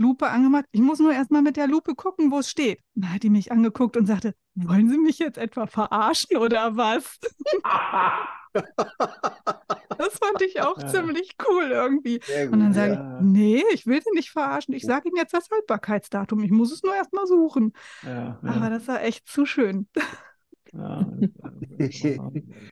Lupe 0.00 0.28
angemacht. 0.28 0.64
Ich 0.72 0.80
muss 0.80 0.98
nur 0.98 1.12
erstmal 1.12 1.42
mit 1.42 1.56
der 1.56 1.68
Lupe 1.68 1.94
gucken, 1.94 2.30
wo 2.30 2.38
es 2.38 2.48
steht. 2.50 2.80
Dann 2.94 3.12
hat 3.12 3.22
die 3.22 3.28
mich 3.30 3.52
angeguckt 3.52 3.96
und 3.98 4.06
sagte, 4.06 4.34
wollen 4.54 4.88
Sie 4.88 4.98
mich 4.98 5.18
jetzt 5.18 5.36
etwa 5.38 5.66
verarschen 5.66 6.38
oder 6.38 6.76
was? 6.76 7.18
das 8.52 10.18
fand 10.18 10.40
ich 10.42 10.62
auch 10.62 10.78
ja. 10.78 10.88
ziemlich 10.88 11.36
cool 11.46 11.64
irgendwie. 11.70 12.18
Gut, 12.18 12.52
und 12.52 12.60
dann 12.60 12.72
sage 12.72 12.94
ja. 12.94 13.18
ich, 13.18 13.24
nee, 13.24 13.62
ich 13.74 13.86
will 13.86 14.00
Sie 14.02 14.10
nicht 14.14 14.30
verarschen. 14.30 14.74
Ich 14.74 14.84
sage 14.84 15.08
Ihnen 15.08 15.18
jetzt 15.18 15.34
das 15.34 15.50
Haltbarkeitsdatum. 15.50 16.42
Ich 16.44 16.50
muss 16.50 16.72
es 16.72 16.82
nur 16.82 16.94
erstmal 16.94 17.26
suchen. 17.26 17.74
Ja, 18.02 18.40
Aber 18.42 18.70
das 18.70 18.88
war 18.88 19.02
echt 19.02 19.28
zu 19.28 19.44
schön. 19.44 19.86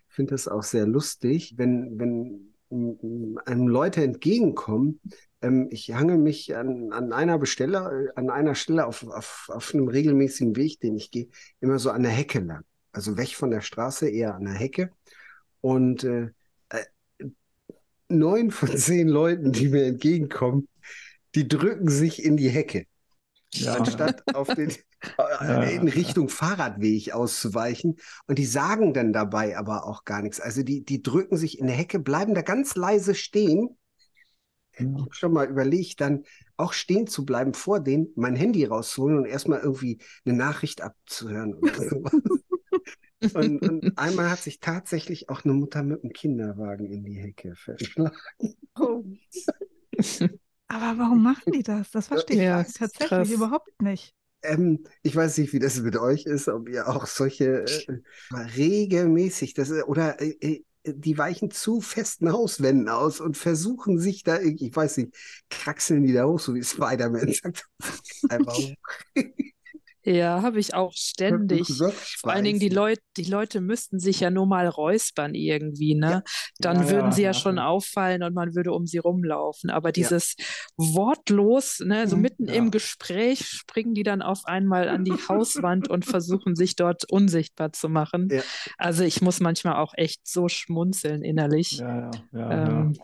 finde 0.08 0.30
das 0.30 0.48
auch 0.48 0.62
sehr 0.62 0.86
lustig, 0.86 1.54
wenn, 1.56 1.98
wenn 1.98 2.54
einem 3.44 3.68
Leute 3.68 4.02
entgegenkommen. 4.02 5.00
Ähm, 5.42 5.68
ich 5.70 5.92
hange 5.92 6.18
mich 6.18 6.54
an, 6.56 6.92
an 6.92 7.12
einer 7.12 7.44
Stelle, 7.46 8.12
an 8.16 8.30
einer 8.30 8.54
Stelle 8.54 8.86
auf, 8.86 9.06
auf, 9.06 9.50
auf 9.52 9.74
einem 9.74 9.88
regelmäßigen 9.88 10.56
Weg, 10.56 10.80
den 10.80 10.96
ich 10.96 11.10
gehe, 11.10 11.28
immer 11.60 11.78
so 11.78 11.90
an 11.90 12.02
der 12.02 12.12
Hecke 12.12 12.40
lang. 12.40 12.64
Also 12.92 13.16
weg 13.16 13.34
von 13.34 13.50
der 13.50 13.60
Straße, 13.60 14.08
eher 14.08 14.34
an 14.34 14.44
der 14.44 14.54
Hecke. 14.54 14.90
Und 15.60 16.04
äh, 16.04 16.30
äh 16.70 16.84
neun 18.08 18.50
von 18.50 18.76
zehn 18.76 19.08
Leuten, 19.08 19.52
die 19.52 19.68
mir 19.68 19.86
entgegenkommen, 19.86 20.68
die 21.34 21.46
drücken 21.46 21.88
sich 21.88 22.24
in 22.24 22.36
die 22.36 22.48
Hecke. 22.48 22.86
Ja. 23.52 23.74
Anstatt 23.74 24.34
auf 24.34 24.48
den, 24.48 24.72
ja, 25.18 25.62
in 25.62 25.88
Richtung 25.88 26.28
Fahrradweg 26.28 27.12
auszuweichen. 27.12 27.96
Und 28.26 28.38
die 28.38 28.44
sagen 28.44 28.92
dann 28.92 29.12
dabei 29.12 29.56
aber 29.56 29.86
auch 29.86 30.04
gar 30.04 30.22
nichts. 30.22 30.40
Also 30.40 30.62
die, 30.62 30.84
die 30.84 31.02
drücken 31.02 31.36
sich 31.36 31.58
in 31.58 31.66
der 31.66 31.76
Hecke, 31.76 31.98
bleiben 31.98 32.34
da 32.34 32.42
ganz 32.42 32.74
leise 32.74 33.14
stehen. 33.14 33.77
Ich 34.78 34.86
habe 34.86 35.14
schon 35.14 35.32
mal 35.32 35.48
überlegt, 35.48 36.00
dann 36.00 36.24
auch 36.56 36.72
stehen 36.72 37.06
zu 37.06 37.24
bleiben 37.24 37.54
vor 37.54 37.80
denen, 37.80 38.08
mein 38.16 38.36
Handy 38.36 38.64
rauszuholen 38.64 39.18
und 39.18 39.26
erstmal 39.26 39.60
irgendwie 39.60 39.98
eine 40.24 40.36
Nachricht 40.36 40.82
abzuhören. 40.82 41.54
und, 43.34 43.62
und, 43.62 43.98
einmal 43.98 44.30
hat 44.30 44.40
sich 44.40 44.60
tatsächlich 44.60 45.28
auch 45.28 45.44
eine 45.44 45.54
Mutter 45.54 45.82
mit 45.82 46.02
einem 46.02 46.12
Kinderwagen 46.12 46.90
in 46.90 47.04
die 47.04 47.18
Hecke 47.18 47.54
verschlagen. 47.56 48.16
Oh. 48.78 49.04
Aber 50.68 50.98
warum 50.98 51.22
machen 51.22 51.52
die 51.52 51.62
das? 51.62 51.90
Das 51.90 52.08
verstehe 52.08 52.36
ich 52.36 52.42
ja, 52.42 52.62
tatsächlich 52.62 53.08
krass. 53.08 53.30
überhaupt 53.30 53.82
nicht. 53.82 54.14
Ähm, 54.42 54.84
ich 55.02 55.16
weiß 55.16 55.38
nicht, 55.38 55.52
wie 55.52 55.58
das 55.58 55.80
mit 55.80 55.96
euch 55.96 56.24
ist, 56.26 56.48
ob 56.48 56.68
ihr 56.68 56.88
auch 56.88 57.06
solche 57.06 57.64
äh, 57.64 58.00
regelmäßig, 58.56 59.54
das, 59.54 59.72
oder 59.72 60.20
äh, 60.20 60.36
äh, 60.40 60.64
die 60.94 61.18
weichen 61.18 61.50
zu 61.50 61.80
festen 61.80 62.32
Hauswänden 62.32 62.88
aus 62.88 63.20
und 63.20 63.36
versuchen 63.36 63.98
sich 63.98 64.22
da, 64.22 64.40
ich 64.40 64.74
weiß 64.74 64.98
nicht, 64.98 65.14
kraxeln 65.50 66.02
die 66.04 66.12
da 66.12 66.24
hoch, 66.24 66.40
so 66.40 66.54
wie 66.54 66.62
Spider-Man 66.62 67.32
sagt. 67.32 67.66
Einfach. 68.28 68.56
Ja, 70.08 70.40
habe 70.40 70.58
ich 70.58 70.72
auch 70.72 70.94
ständig. 70.94 71.66
Vor 72.20 72.32
allen 72.32 72.44
Dingen, 72.44 72.58
die, 72.58 72.70
Leut, 72.70 72.98
die 73.18 73.24
Leute 73.24 73.60
müssten 73.60 73.98
sich 73.98 74.20
ja 74.20 74.30
nur 74.30 74.46
mal 74.46 74.66
räuspern 74.66 75.34
irgendwie, 75.34 75.94
ne? 75.94 76.10
Ja. 76.10 76.22
Dann 76.60 76.84
ja, 76.84 76.90
würden 76.90 77.12
sie 77.12 77.22
ja, 77.22 77.30
ja, 77.30 77.34
schon 77.34 77.58
auffallen 77.58 78.22
und 78.22 78.34
man 78.34 78.54
würde 78.54 78.72
um 78.72 78.86
sie 78.86 78.96
rumlaufen. 78.96 79.68
Aber 79.68 79.92
dieses 79.92 80.34
wortlos, 80.78 81.80
ne, 81.80 82.08
so 82.08 82.16
mhm, 82.16 82.22
mitten 82.22 82.48
im 82.48 82.70
Gespräch 82.70 83.46
springen 83.46 83.92
die 83.92 84.02
dann 84.02 84.22
auf 84.22 84.46
einmal 84.46 84.88
an 84.88 85.04
die 85.04 85.12
Hauswand 85.28 85.90
und 85.90 86.06
versuchen 86.06 86.56
sich 86.56 86.74
dort 86.74 87.04
unsichtbar 87.10 87.74
zu 87.74 87.90
machen. 87.90 88.30
Also 88.78 89.04
ich 89.04 89.20
muss 89.20 89.40
manchmal 89.40 89.76
auch 89.76 89.92
echt 89.94 90.26
so 90.26 90.48
schmunzeln 90.48 91.22
innerlich. 91.22 91.72
Ja, 91.72 92.10
ja, 92.32 92.50
ähm, 92.66 92.98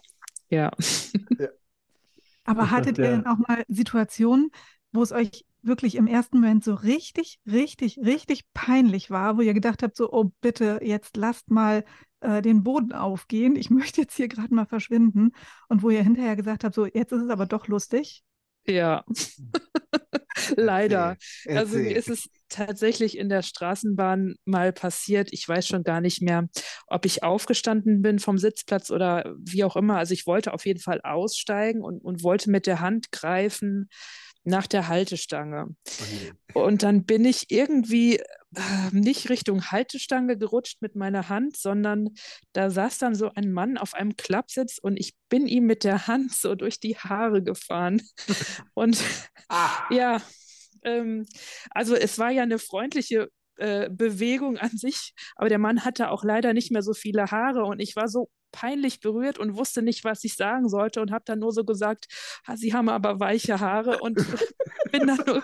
ja. 0.48 0.70
Aber 2.46 2.70
hattet 2.70 2.96
ihr 2.96 3.10
denn 3.10 3.26
auch 3.26 3.38
mal 3.46 3.64
Situationen, 3.68 4.50
wo 4.92 5.02
es 5.02 5.12
euch 5.12 5.44
wirklich 5.66 5.94
im 5.96 6.06
ersten 6.06 6.40
Moment 6.40 6.64
so 6.64 6.74
richtig, 6.74 7.40
richtig, 7.46 7.98
richtig 7.98 8.44
peinlich 8.52 9.10
war, 9.10 9.36
wo 9.36 9.40
ihr 9.40 9.54
gedacht 9.54 9.82
habt, 9.82 9.96
so, 9.96 10.12
oh 10.12 10.32
bitte, 10.40 10.80
jetzt 10.82 11.16
lasst 11.16 11.50
mal 11.50 11.84
äh, 12.20 12.42
den 12.42 12.62
Boden 12.62 12.92
aufgehen, 12.92 13.56
ich 13.56 13.70
möchte 13.70 14.02
jetzt 14.02 14.16
hier 14.16 14.28
gerade 14.28 14.54
mal 14.54 14.66
verschwinden. 14.66 15.32
Und 15.68 15.82
wo 15.82 15.90
ihr 15.90 16.02
hinterher 16.02 16.36
gesagt 16.36 16.64
habt, 16.64 16.74
so, 16.74 16.86
jetzt 16.86 17.12
ist 17.12 17.22
es 17.22 17.30
aber 17.30 17.46
doch 17.46 17.68
lustig. 17.68 18.24
Ja, 18.66 19.04
leider. 20.56 21.16
Erzähl. 21.44 21.58
Also 21.58 21.76
mir 21.76 21.96
ist 21.96 22.08
es 22.08 22.30
tatsächlich 22.48 23.18
in 23.18 23.28
der 23.28 23.42
Straßenbahn 23.42 24.36
mal 24.46 24.72
passiert. 24.72 25.28
Ich 25.32 25.46
weiß 25.46 25.66
schon 25.66 25.82
gar 25.82 26.00
nicht 26.00 26.22
mehr, 26.22 26.48
ob 26.86 27.04
ich 27.04 27.22
aufgestanden 27.22 28.00
bin 28.00 28.18
vom 28.18 28.38
Sitzplatz 28.38 28.90
oder 28.90 29.34
wie 29.38 29.64
auch 29.64 29.76
immer. 29.76 29.98
Also 29.98 30.14
ich 30.14 30.26
wollte 30.26 30.54
auf 30.54 30.64
jeden 30.64 30.80
Fall 30.80 31.02
aussteigen 31.02 31.82
und, 31.82 32.02
und 32.02 32.22
wollte 32.22 32.50
mit 32.50 32.66
der 32.66 32.80
Hand 32.80 33.12
greifen 33.12 33.90
nach 34.44 34.66
der 34.66 34.88
Haltestange. 34.88 35.74
Okay. 35.86 36.32
Und 36.52 36.82
dann 36.82 37.04
bin 37.04 37.24
ich 37.24 37.50
irgendwie 37.50 38.16
äh, 38.18 38.90
nicht 38.92 39.30
Richtung 39.30 39.70
Haltestange 39.70 40.38
gerutscht 40.38 40.80
mit 40.80 40.94
meiner 40.94 41.28
Hand, 41.28 41.56
sondern 41.56 42.10
da 42.52 42.70
saß 42.70 42.98
dann 42.98 43.14
so 43.14 43.30
ein 43.34 43.52
Mann 43.52 43.78
auf 43.78 43.94
einem 43.94 44.16
Klappsitz 44.16 44.78
und 44.78 44.98
ich 44.98 45.14
bin 45.28 45.46
ihm 45.46 45.64
mit 45.64 45.82
der 45.82 46.06
Hand 46.06 46.32
so 46.32 46.54
durch 46.54 46.78
die 46.78 46.96
Haare 46.96 47.42
gefahren. 47.42 48.02
und 48.74 49.02
ah. 49.48 49.70
ja, 49.90 50.20
ähm, 50.84 51.26
also 51.70 51.94
es 51.94 52.18
war 52.18 52.30
ja 52.30 52.42
eine 52.42 52.58
freundliche 52.58 53.28
äh, 53.56 53.88
Bewegung 53.90 54.58
an 54.58 54.76
sich, 54.76 55.14
aber 55.36 55.48
der 55.48 55.58
Mann 55.58 55.84
hatte 55.84 56.10
auch 56.10 56.24
leider 56.24 56.52
nicht 56.52 56.70
mehr 56.70 56.82
so 56.82 56.92
viele 56.92 57.30
Haare 57.30 57.64
und 57.64 57.80
ich 57.80 57.96
war 57.96 58.08
so 58.08 58.28
peinlich 58.54 59.00
berührt 59.00 59.38
und 59.38 59.56
wusste 59.56 59.82
nicht, 59.82 60.04
was 60.04 60.22
ich 60.22 60.36
sagen 60.36 60.68
sollte 60.68 61.00
und 61.02 61.10
habe 61.10 61.24
dann 61.26 61.40
nur 61.40 61.52
so 61.52 61.64
gesagt, 61.64 62.06
Sie 62.54 62.72
haben 62.72 62.88
aber 62.88 63.18
weiche 63.18 63.58
Haare 63.58 63.98
und 64.00 64.16
bin 64.92 65.08
dann 65.08 65.20
nur 65.26 65.42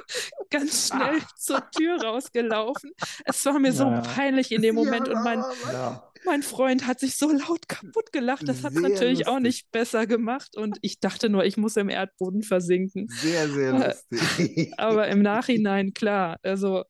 ganz 0.49 0.89
schnell 0.89 1.19
zur 1.37 1.69
Tür 1.71 2.01
rausgelaufen. 2.01 2.93
Es 3.25 3.45
war 3.45 3.59
mir 3.59 3.73
so 3.73 3.85
peinlich 4.15 4.53
in 4.53 4.63
dem 4.63 4.77
Moment 4.77 5.09
und 5.09 5.25
mein, 5.25 5.43
ja. 5.73 6.09
mein 6.25 6.43
Freund 6.43 6.87
hat 6.87 7.01
sich 7.01 7.17
so 7.17 7.33
laut 7.33 7.69
kaputt 7.69 8.13
gelacht. 8.13 8.47
Das 8.47 8.63
hat 8.63 8.75
es 8.75 8.81
natürlich 8.81 9.21
lustig. 9.21 9.29
auch 9.29 9.41
nicht 9.41 9.71
besser 9.73 10.07
gemacht 10.07 10.57
und 10.57 10.79
ich 10.83 11.01
dachte 11.01 11.29
nur, 11.29 11.45
ich 11.45 11.57
muss 11.57 11.77
im 11.77 11.89
Erdboden 11.89 12.43
versinken. 12.43 13.09
Sehr, 13.09 13.49
sehr 13.49 13.73
lustig. 13.73 14.73
Aber 14.79 15.09
im 15.09 15.23
Nachhinein, 15.23 15.95
klar, 15.95 16.39
also 16.43 16.85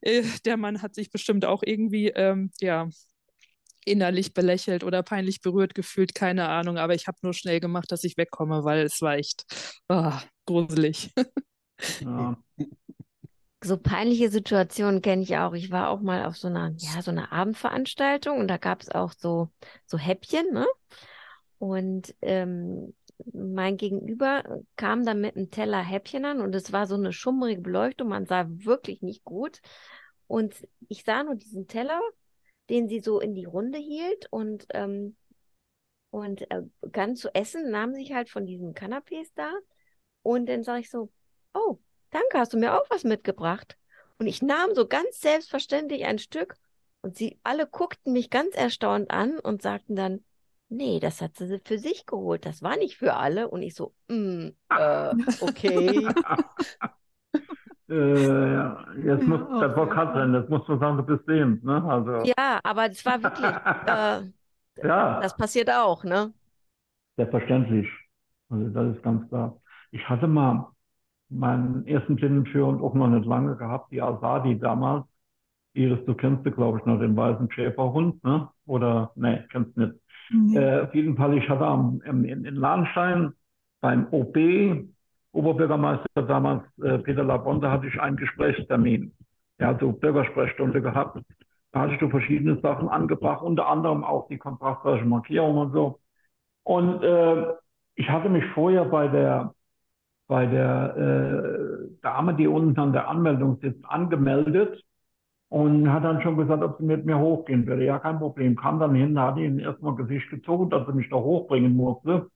äh, 0.00 0.22
der 0.46 0.56
Mann 0.56 0.80
hat 0.80 0.94
sich 0.94 1.10
bestimmt 1.10 1.44
auch 1.44 1.62
irgendwie, 1.62 2.08
ähm, 2.08 2.52
ja, 2.60 2.88
innerlich 3.88 4.34
belächelt 4.34 4.84
oder 4.84 5.02
peinlich 5.02 5.40
berührt 5.40 5.74
gefühlt, 5.74 6.14
keine 6.14 6.48
Ahnung, 6.48 6.78
aber 6.78 6.94
ich 6.94 7.06
habe 7.06 7.18
nur 7.22 7.34
schnell 7.34 7.60
gemacht, 7.60 7.90
dass 7.90 8.04
ich 8.04 8.16
wegkomme, 8.16 8.64
weil 8.64 8.80
es 8.84 9.00
war 9.02 9.16
echt 9.16 9.44
oh, 9.88 10.12
gruselig. 10.46 11.12
Ja. 12.00 12.36
So 13.62 13.76
peinliche 13.76 14.30
Situationen 14.30 15.02
kenne 15.02 15.22
ich 15.22 15.36
auch. 15.36 15.52
Ich 15.52 15.70
war 15.70 15.90
auch 15.90 16.00
mal 16.00 16.24
auf 16.26 16.36
so 16.36 16.48
einer, 16.48 16.74
ja, 16.76 17.02
so 17.02 17.10
einer 17.10 17.32
Abendveranstaltung 17.32 18.38
und 18.38 18.48
da 18.48 18.56
gab 18.56 18.82
es 18.82 18.90
auch 18.90 19.12
so, 19.12 19.50
so 19.86 19.98
Häppchen, 19.98 20.52
ne? 20.52 20.66
Und 21.58 22.14
ähm, 22.22 22.94
mein 23.32 23.76
Gegenüber 23.76 24.44
kam 24.76 25.04
dann 25.04 25.20
mit 25.20 25.36
einem 25.36 25.50
Teller 25.50 25.82
Häppchen 25.82 26.24
an 26.24 26.40
und 26.40 26.54
es 26.54 26.72
war 26.72 26.86
so 26.86 26.94
eine 26.94 27.12
schummrige 27.12 27.60
Beleuchtung, 27.60 28.08
man 28.08 28.26
sah 28.26 28.46
wirklich 28.48 29.02
nicht 29.02 29.24
gut. 29.24 29.60
Und 30.28 30.54
ich 30.88 31.04
sah 31.04 31.24
nur 31.24 31.34
diesen 31.34 31.66
Teller 31.66 32.00
den 32.70 32.88
sie 32.88 33.00
so 33.00 33.20
in 33.20 33.34
die 33.34 33.44
Runde 33.44 33.78
hielt 33.78 34.26
und, 34.30 34.66
ähm, 34.70 35.16
und 36.10 36.50
äh, 36.50 36.62
ganz 36.92 37.20
zu 37.20 37.34
essen, 37.34 37.70
nahm 37.70 37.94
sich 37.94 38.12
halt 38.12 38.30
von 38.30 38.46
diesen 38.46 38.74
Canapés 38.74 39.30
da. 39.34 39.52
Und 40.22 40.46
dann 40.46 40.64
sage 40.64 40.80
ich 40.80 40.90
so, 40.90 41.10
oh, 41.54 41.78
danke, 42.10 42.38
hast 42.38 42.52
du 42.52 42.58
mir 42.58 42.74
auch 42.74 42.88
was 42.90 43.04
mitgebracht? 43.04 43.78
Und 44.18 44.26
ich 44.26 44.42
nahm 44.42 44.74
so 44.74 44.86
ganz 44.86 45.20
selbstverständlich 45.20 46.04
ein 46.04 46.18
Stück 46.18 46.56
und 47.02 47.16
sie 47.16 47.38
alle 47.42 47.66
guckten 47.66 48.12
mich 48.12 48.30
ganz 48.30 48.54
erstaunt 48.56 49.10
an 49.10 49.38
und 49.38 49.62
sagten 49.62 49.94
dann, 49.96 50.24
nee, 50.68 51.00
das 51.00 51.20
hat 51.20 51.36
sie 51.36 51.60
für 51.64 51.78
sich 51.78 52.04
geholt, 52.06 52.44
das 52.44 52.62
war 52.62 52.76
nicht 52.76 52.96
für 52.96 53.14
alle. 53.14 53.48
Und 53.48 53.62
ich 53.62 53.74
so, 53.74 53.94
mm, 54.08 54.48
äh, 54.70 55.14
okay. 55.40 56.08
Äh, 57.90 58.52
ja, 58.52 58.86
jetzt 59.02 59.26
muss, 59.26 59.40
das 59.60 59.76
war 59.76 59.88
Katrin, 59.88 60.32
das 60.34 60.48
muss 60.48 60.66
man 60.68 60.78
sagen, 60.78 60.96
du 60.98 61.02
bist 61.04 61.24
sehend, 61.26 61.64
ne? 61.64 61.82
Also. 61.84 62.22
Ja, 62.24 62.60
aber 62.62 62.88
das 62.88 63.04
war 63.06 63.22
wirklich, 63.22 63.46
äh, 63.86 64.86
ja. 64.86 65.20
das 65.20 65.36
passiert 65.36 65.70
auch, 65.70 66.04
ne? 66.04 66.32
Selbstverständlich. 67.16 67.88
Also 68.50 68.68
das 68.68 68.96
ist 68.96 69.02
ganz 69.02 69.26
klar. 69.28 69.60
Ich 69.90 70.06
hatte 70.08 70.26
mal 70.26 70.70
meinen 71.30 71.86
ersten 71.86 72.16
Blindenführer 72.16 72.68
und 72.68 72.82
auch 72.82 72.94
noch 72.94 73.08
nicht 73.08 73.26
lange 73.26 73.56
gehabt, 73.56 73.90
die 73.92 74.02
Asadi 74.02 74.58
damals. 74.58 75.04
Iris, 75.74 76.04
du 76.06 76.14
kennst 76.14 76.44
du, 76.44 76.50
glaube 76.50 76.78
ich, 76.78 76.86
noch 76.86 76.98
den 76.98 77.16
weißen 77.16 77.50
Schäferhund, 77.52 78.22
ne? 78.24 78.48
Oder, 78.66 79.12
ne, 79.14 79.46
kennst 79.50 79.76
du 79.76 79.80
nicht. 79.80 79.94
Mhm. 80.30 80.56
Äh, 80.56 80.80
auf 80.82 80.94
jeden 80.94 81.16
Fall, 81.16 81.36
ich 81.38 81.48
hatte 81.48 81.64
am, 81.64 82.00
in, 82.02 82.44
in 82.44 82.54
Lahnstein 82.54 83.32
beim 83.80 84.08
OB 84.10 84.88
Oberbürgermeister 85.32 86.22
damals, 86.26 86.62
äh, 86.82 86.98
Peter 86.98 87.24
Labonte, 87.24 87.70
hatte 87.70 87.86
ich 87.86 88.00
einen 88.00 88.16
Gesprächstermin, 88.16 89.12
ja, 89.58 89.78
so 89.78 89.92
Bürgersprechstunde 89.92 90.82
gehabt. 90.82 91.20
Da 91.72 91.80
hatte 91.80 91.94
ich 91.94 92.00
so 92.00 92.08
verschiedene 92.08 92.60
Sachen 92.60 92.88
angebracht, 92.88 93.42
unter 93.42 93.68
anderem 93.68 94.04
auch 94.04 94.28
die 94.28 94.38
kontrastreiche 94.38 95.04
Markierung 95.04 95.58
und 95.58 95.72
so. 95.72 96.00
Und 96.64 97.02
äh, 97.02 97.46
ich 97.96 98.08
hatte 98.10 98.28
mich 98.28 98.44
vorher 98.54 98.84
bei 98.86 99.08
der 99.08 99.54
bei 100.26 100.46
der 100.46 100.96
äh, 100.96 101.88
Dame, 102.02 102.34
die 102.34 102.46
unten 102.46 102.78
an 102.78 102.92
der 102.92 103.08
Anmeldung 103.08 103.58
sitzt, 103.60 103.84
angemeldet 103.84 104.82
und 105.48 105.92
hat 105.92 106.04
dann 106.04 106.22
schon 106.22 106.36
gesagt, 106.36 106.62
ob 106.62 106.78
sie 106.78 106.84
mit 106.84 107.06
mir 107.06 107.18
hochgehen 107.18 107.66
würde. 107.66 107.84
Ja, 107.84 107.98
kein 107.98 108.18
Problem. 108.18 108.56
Kam 108.56 108.78
dann 108.80 108.94
hin, 108.94 109.18
hat 109.20 109.38
ihnen 109.38 109.58
erstmal 109.58 109.94
Gesicht 109.96 110.30
gezogen, 110.30 110.70
dass 110.70 110.86
sie 110.86 110.92
mich 110.92 111.08
da 111.10 111.16
hochbringen 111.16 111.74
musste. 111.76 112.30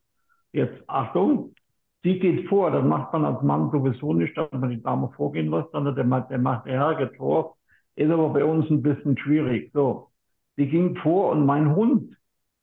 Jetzt 0.53 0.83
Achtung, 0.89 1.55
Sie 2.03 2.19
geht 2.19 2.49
vor, 2.49 2.71
das 2.73 2.85
macht 2.85 3.13
man 3.13 3.25
als 3.25 3.43
Mann 3.43 3.71
sowieso 3.71 4.13
nicht, 4.13 4.37
dass 4.37 4.51
man 4.51 4.71
die 4.71 4.83
Dame 4.83 5.11
vorgehen 5.17 5.51
lässt, 5.51 5.71
sondern 5.71 5.95
der, 5.95 6.05
der 6.23 6.39
macht 6.39 6.67
der 6.67 6.81
Herr 6.81 7.13
Tor. 7.13 7.57
Ist 7.95 8.11
aber 8.11 8.31
bei 8.31 8.45
uns 8.45 8.69
ein 8.71 8.83
bisschen 8.83 9.17
schwierig. 9.19 9.71
So. 9.73 10.11
die 10.57 10.69
ging 10.69 10.97
vor 10.97 11.31
und 11.31 11.47
mein 11.47 11.75
Hund 11.75 12.17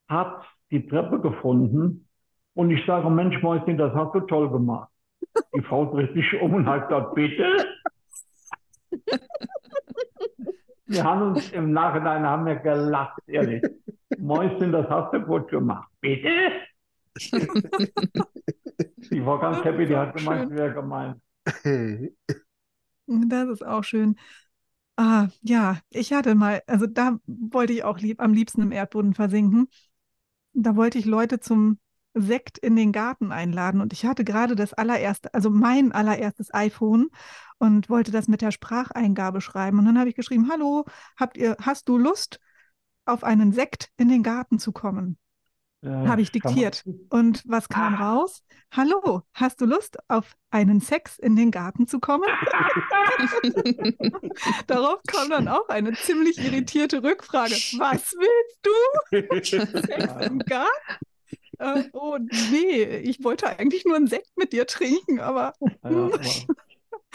hat 0.09 0.43
die 0.71 0.85
Treppe 0.87 1.19
gefunden 1.19 2.07
und 2.53 2.71
ich 2.71 2.85
sage, 2.85 3.09
Mensch, 3.09 3.41
Mäuschen, 3.41 3.77
das 3.77 3.93
hast 3.93 4.13
du 4.13 4.21
toll 4.21 4.49
gemacht. 4.49 4.89
Die 5.55 5.61
Frau 5.61 5.85
dreht 5.85 6.13
sich 6.13 6.41
um 6.41 6.53
und 6.55 6.65
hat 6.65 6.89
gesagt, 6.89 7.15
bitte? 7.15 7.45
Wir 10.87 11.03
haben 11.03 11.21
uns 11.31 11.51
im 11.51 11.71
Nachhinein 11.71 12.25
haben 12.25 12.45
wir 12.45 12.55
gelacht, 12.55 13.21
ehrlich. 13.27 13.63
Mäuschen, 14.17 14.71
das 14.71 14.89
hast 14.89 15.13
du 15.13 15.21
gut 15.21 15.47
gemacht. 15.49 15.87
Bitte? 16.01 16.29
die 19.11 19.25
war 19.25 19.39
ganz 19.39 19.63
happy, 19.63 19.85
die 19.85 19.95
hat 19.95 20.15
gemeint, 20.15 20.51
wäre 20.51 20.73
gemeint. 20.73 21.21
Das 23.11 23.49
ist 23.49 23.65
auch 23.65 23.83
schön. 23.83 24.17
Ah, 24.95 25.29
ja, 25.41 25.79
ich 25.89 26.13
hatte 26.13 26.35
mal, 26.35 26.61
also 26.67 26.85
da 26.85 27.17
wollte 27.25 27.73
ich 27.73 27.83
auch 27.83 27.99
lieb, 27.99 28.21
am 28.21 28.33
liebsten 28.33 28.61
im 28.61 28.71
Erdboden 28.71 29.13
versinken. 29.13 29.67
Da 30.53 30.75
wollte 30.75 30.99
ich 30.99 31.05
Leute 31.05 31.39
zum 31.39 31.79
Sekt 32.13 32.57
in 32.57 32.75
den 32.75 32.91
Garten 32.91 33.31
einladen 33.31 33.81
und 33.81 33.93
ich 33.93 34.05
hatte 34.05 34.23
gerade 34.25 34.55
das 34.55 34.73
allererste, 34.73 35.33
also 35.33 35.49
mein 35.49 35.91
allererstes 35.91 36.53
iPhone 36.53 37.09
und 37.59 37.89
wollte 37.89 38.11
das 38.11 38.27
mit 38.27 38.41
der 38.41 38.51
Spracheingabe 38.51 39.41
schreiben. 39.41 39.79
Und 39.79 39.85
dann 39.85 39.97
habe 39.97 40.09
ich 40.09 40.15
geschrieben, 40.15 40.49
hallo, 40.51 40.85
habt 41.17 41.37
ihr, 41.37 41.55
hast 41.61 41.87
du 41.87 41.97
Lust, 41.97 42.39
auf 43.05 43.23
einen 43.23 43.53
Sekt 43.53 43.89
in 43.97 44.09
den 44.09 44.23
Garten 44.23 44.59
zu 44.59 44.71
kommen? 44.71 45.17
Habe 45.85 46.21
ich 46.21 46.31
kann 46.33 46.41
man- 46.43 46.53
diktiert. 46.55 46.83
Und 47.09 47.43
was 47.47 47.69
kam 47.69 47.95
raus? 47.95 48.43
Hallo, 48.75 49.21
hast 49.33 49.61
du 49.61 49.65
Lust, 49.65 49.97
auf 50.09 50.35
einen 50.51 50.79
Sex 50.81 51.17
in 51.17 51.35
den 51.35 51.49
Garten 51.51 51.87
zu 51.87 51.99
kommen? 51.99 52.25
Darauf 54.67 54.99
kam 55.07 55.29
dann 55.29 55.47
auch 55.47 55.67
eine 55.69 55.93
ziemlich 55.93 56.37
irritierte 56.37 57.01
Rückfrage. 57.03 57.53
Was 57.79 58.13
willst 58.13 58.59
du? 58.63 58.71
Sex 59.79 60.25
im 60.27 60.39
Garten? 60.45 60.69
Äh, 61.59 61.83
oh 61.93 62.17
nee, 62.51 62.83
ich 62.99 63.23
wollte 63.23 63.47
eigentlich 63.47 63.85
nur 63.85 63.95
einen 63.97 64.07
Sekt 64.07 64.31
mit 64.37 64.53
dir 64.53 64.65
trinken, 64.65 65.19
aber 65.19 65.53
Ja, 65.61 65.69
aber 65.83 66.09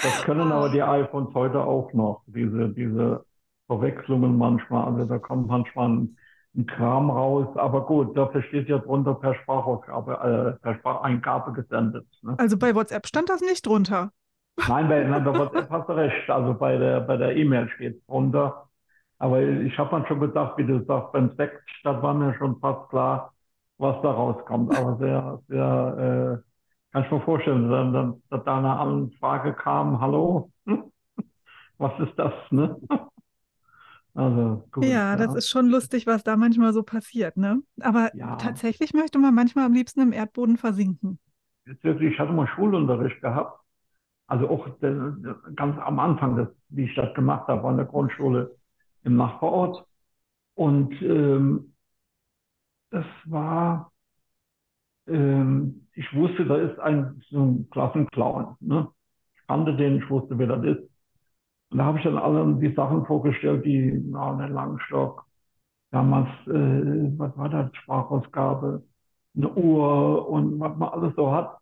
das 0.02 0.22
können 0.24 0.52
aber 0.52 0.68
die 0.70 0.82
iPhones 0.82 1.32
heute 1.34 1.60
auch 1.62 1.92
noch, 1.94 2.22
diese, 2.26 2.68
diese 2.70 3.24
Verwechslungen 3.68 4.36
manchmal. 4.36 4.86
Also 4.92 5.04
da 5.06 5.18
kommt 5.18 5.46
manchmal 5.46 5.88
ein, 5.90 6.18
ein 6.56 6.66
Kram 6.66 7.10
raus. 7.10 7.56
Aber 7.56 7.86
gut, 7.86 8.16
dafür 8.16 8.42
steht 8.44 8.68
ja 8.68 8.78
drunter 8.78 9.14
per 9.14 9.34
Sprachausgabe, 9.34 10.56
äh, 10.58 10.62
per 10.62 10.74
Spracheingabe 10.76 11.52
gesendet. 11.52 12.06
Ne? 12.22 12.34
also 12.38 12.56
bei 12.56 12.74
WhatsApp 12.74 13.06
stand 13.06 13.28
das 13.28 13.40
nicht 13.40 13.66
drunter. 13.66 14.10
Nein, 14.68 14.88
bei, 14.88 15.04
nein, 15.04 15.24
bei 15.24 15.34
WhatsApp 15.38 15.70
hast 15.70 15.88
du 15.88 15.92
recht. 15.92 16.30
Also 16.30 16.54
bei 16.54 16.76
der, 16.76 17.00
bei 17.00 17.16
der 17.16 17.36
E-Mail 17.36 17.68
steht 17.70 17.96
es 17.96 18.06
drunter. 18.06 18.68
Aber 19.18 19.40
ich 19.40 19.78
habe 19.78 19.90
dann 19.90 20.06
schon 20.06 20.20
gedacht, 20.20 20.58
wie 20.58 20.66
du 20.66 20.84
sagst, 20.84 21.12
beim 21.12 21.34
Sekt, 21.36 21.62
da 21.82 22.02
war 22.02 22.14
mir 22.14 22.34
schon 22.34 22.58
fast 22.60 22.88
klar, 22.90 23.32
was 23.78 24.00
da 24.02 24.10
rauskommt. 24.10 24.76
Aber 24.76 24.96
sehr, 24.98 25.40
sehr, 25.48 26.40
äh, 26.42 26.92
kann 26.92 27.04
ich 27.04 27.10
mir 27.10 27.20
vorstellen, 27.22 27.70
dann, 27.70 27.92
dann, 27.92 28.22
dass 28.30 28.44
da 28.44 28.58
eine 28.58 28.76
Anfrage 28.78 29.52
kam, 29.54 30.00
hallo, 30.00 30.50
was 31.78 31.92
ist 32.00 32.16
das, 32.16 32.32
ne? 32.50 32.76
Also 34.14 34.66
gut, 34.72 34.92
Ja, 34.92 35.16
das 35.16 35.34
ja. 35.34 35.34
ist 35.34 35.48
schon 35.48 35.68
lustig, 35.68 36.06
was 36.06 36.22
da 36.24 36.36
manchmal 36.36 36.72
so 36.72 36.82
passiert, 36.84 37.36
ne? 37.36 37.62
Aber 37.80 38.12
Ja. 38.12 38.36
tatsächlich 38.36 38.92
möchte 38.94 39.18
man 39.18 39.34
manchmal 39.34 39.64
am 39.66 39.72
liebsten 39.72 40.00
im 40.00 40.12
Erdboden 40.12 40.58
versinken. 40.58 41.18
Jetzt 41.66 41.84
wirklich, 41.84 42.12
ich 42.14 42.18
hatte 42.18 42.32
mal 42.32 42.46
Schulunterricht 42.48 43.20
gehabt. 43.20 43.60
Also 44.28 44.48
auch 44.48 44.68
der, 44.80 45.16
ganz 45.56 45.78
am 45.78 45.98
Anfang, 46.00 46.36
das, 46.36 46.48
wie 46.70 46.84
ich 46.84 46.94
das 46.96 47.14
gemacht 47.14 47.48
habe, 47.48 47.68
an 47.68 47.76
der 47.76 47.86
Grundschule 47.86 48.56
im 49.04 49.16
Nachbarort. 49.16 49.86
Und 50.54 50.94
ähm, 51.02 51.74
das 52.90 53.04
war, 53.26 53.92
ähm, 55.06 55.86
ich 55.94 56.12
wusste, 56.14 56.44
da 56.46 56.56
ist 56.56 56.78
ein 56.80 57.22
so 57.30 57.40
ein 57.44 57.68
Klassenclown. 57.70 58.56
Ne? 58.60 58.88
Ich 59.36 59.46
kannte 59.46 59.76
den, 59.76 59.98
ich 60.02 60.10
wusste, 60.10 60.38
wer 60.38 60.46
das 60.46 60.64
ist. 60.64 60.90
Und 61.74 61.78
da 61.78 61.86
habe 61.86 61.98
ich 61.98 62.04
dann 62.04 62.18
allen 62.18 62.60
die 62.60 62.72
Sachen 62.72 63.04
vorgestellt, 63.04 63.64
die, 63.64 64.00
na, 64.06 64.36
der 64.36 64.48
Langstock, 64.48 65.26
damals, 65.90 66.28
äh, 66.46 67.10
was 67.18 67.36
war 67.36 67.48
das, 67.48 67.74
Sprachausgabe, 67.74 68.84
eine 69.36 69.48
Uhr 69.54 70.28
und 70.28 70.60
was 70.60 70.76
man 70.76 70.90
alles 70.90 71.16
so 71.16 71.32
hat. 71.32 71.58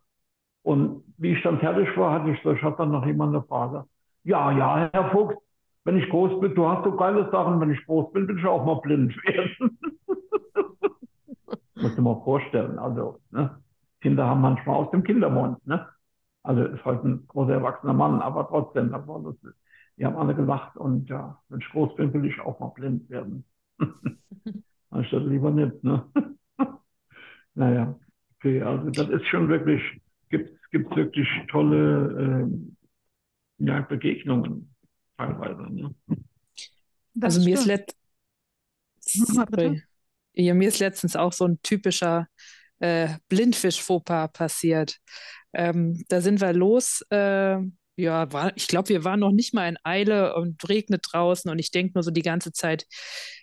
Und 0.61 1.03
wie 1.17 1.33
ich 1.33 1.41
dann 1.41 1.57
fertig 1.59 1.89
war, 1.97 2.11
hatte 2.13 2.29
ich 2.29 2.39
so, 2.43 2.51
ich 2.53 2.61
hatte 2.61 2.77
dann 2.77 2.91
noch 2.91 3.03
jemand 3.07 3.35
eine 3.35 3.43
Frage. 3.45 3.85
Ja, 4.23 4.51
ja, 4.51 4.91
Herr 4.93 5.09
Fuchs, 5.09 5.35
wenn 5.83 5.97
ich 5.97 6.07
groß 6.11 6.39
bin, 6.39 6.53
du 6.53 6.67
hast 6.67 6.83
so 6.83 6.95
geile 6.95 7.31
Sachen, 7.31 7.59
wenn 7.59 7.71
ich 7.71 7.83
groß 7.87 8.13
bin, 8.13 8.27
will 8.27 8.37
ich 8.37 8.45
auch 8.45 8.63
mal 8.63 8.81
blind 8.81 9.15
werden. 9.25 9.79
Muss 11.75 11.95
dir 11.95 12.01
mal 12.03 12.21
vorstellen, 12.23 12.77
also, 12.77 13.19
ne? 13.31 13.57
Kinder 14.01 14.27
haben 14.27 14.41
manchmal 14.41 14.75
aus 14.75 14.91
dem 14.91 15.03
Kindermund, 15.03 15.65
ne? 15.65 15.87
Also 16.43 16.65
ist 16.65 16.85
halt 16.85 17.03
ein 17.03 17.25
großer 17.27 17.53
erwachsener 17.53 17.93
Mann, 17.93 18.21
aber 18.21 18.47
trotzdem, 18.47 18.91
das 18.91 19.07
war 19.07 19.19
lustig. 19.19 19.53
Die 19.97 20.05
haben 20.05 20.17
alle 20.17 20.35
gelacht 20.35 20.75
und 20.77 21.09
ja, 21.09 21.41
wenn 21.49 21.59
ich 21.59 21.69
groß 21.69 21.95
bin, 21.95 22.13
will 22.13 22.25
ich 22.25 22.39
auch 22.39 22.59
mal 22.59 22.69
blind 22.69 23.09
werden. 23.09 23.45
Anstatt 24.89 25.23
lieber 25.25 25.51
nicht, 25.51 25.83
ne? 25.83 26.05
Naja, 27.55 27.99
okay, 28.35 28.63
also 28.63 28.89
das 28.89 29.09
ist 29.09 29.27
schon 29.27 29.47
wirklich, 29.47 29.81
gibt 30.29 30.59
gibt 30.73 30.95
wirklich 30.95 31.27
tolle 31.49 32.17
ähm, 32.19 32.75
ja, 33.59 33.81
Begegnungen 33.81 34.75
teilweise. 35.17 35.61
Ne? 35.61 35.95
Das 37.13 37.35
Also 37.35 37.47
mir 37.47 37.53
ist, 37.53 37.65
let 37.65 37.95
ja, 40.33 40.53
mir 40.55 40.67
ist 40.67 40.79
letztens 40.79 41.15
auch 41.15 41.31
so 41.31 41.45
ein 41.45 41.61
typischer 41.61 42.27
äh, 42.79 43.09
Blindfisch-Fauxpas 43.29 44.29
passiert. 44.29 44.97
Ähm, 45.53 46.03
da 46.07 46.21
sind 46.21 46.41
wir 46.41 46.53
los. 46.53 47.05
Äh, 47.11 47.59
ja, 47.95 48.31
war, 48.31 48.51
ich 48.55 48.67
glaube, 48.67 48.89
wir 48.89 49.03
waren 49.03 49.19
noch 49.19 49.31
nicht 49.31 49.53
mal 49.53 49.67
in 49.69 49.77
Eile 49.83 50.35
und 50.35 50.67
regnet 50.67 51.05
draußen 51.11 51.49
und 51.51 51.59
ich 51.59 51.71
denke 51.71 51.93
nur 51.95 52.03
so 52.03 52.11
die 52.11 52.23
ganze 52.23 52.51
Zeit, 52.51 52.85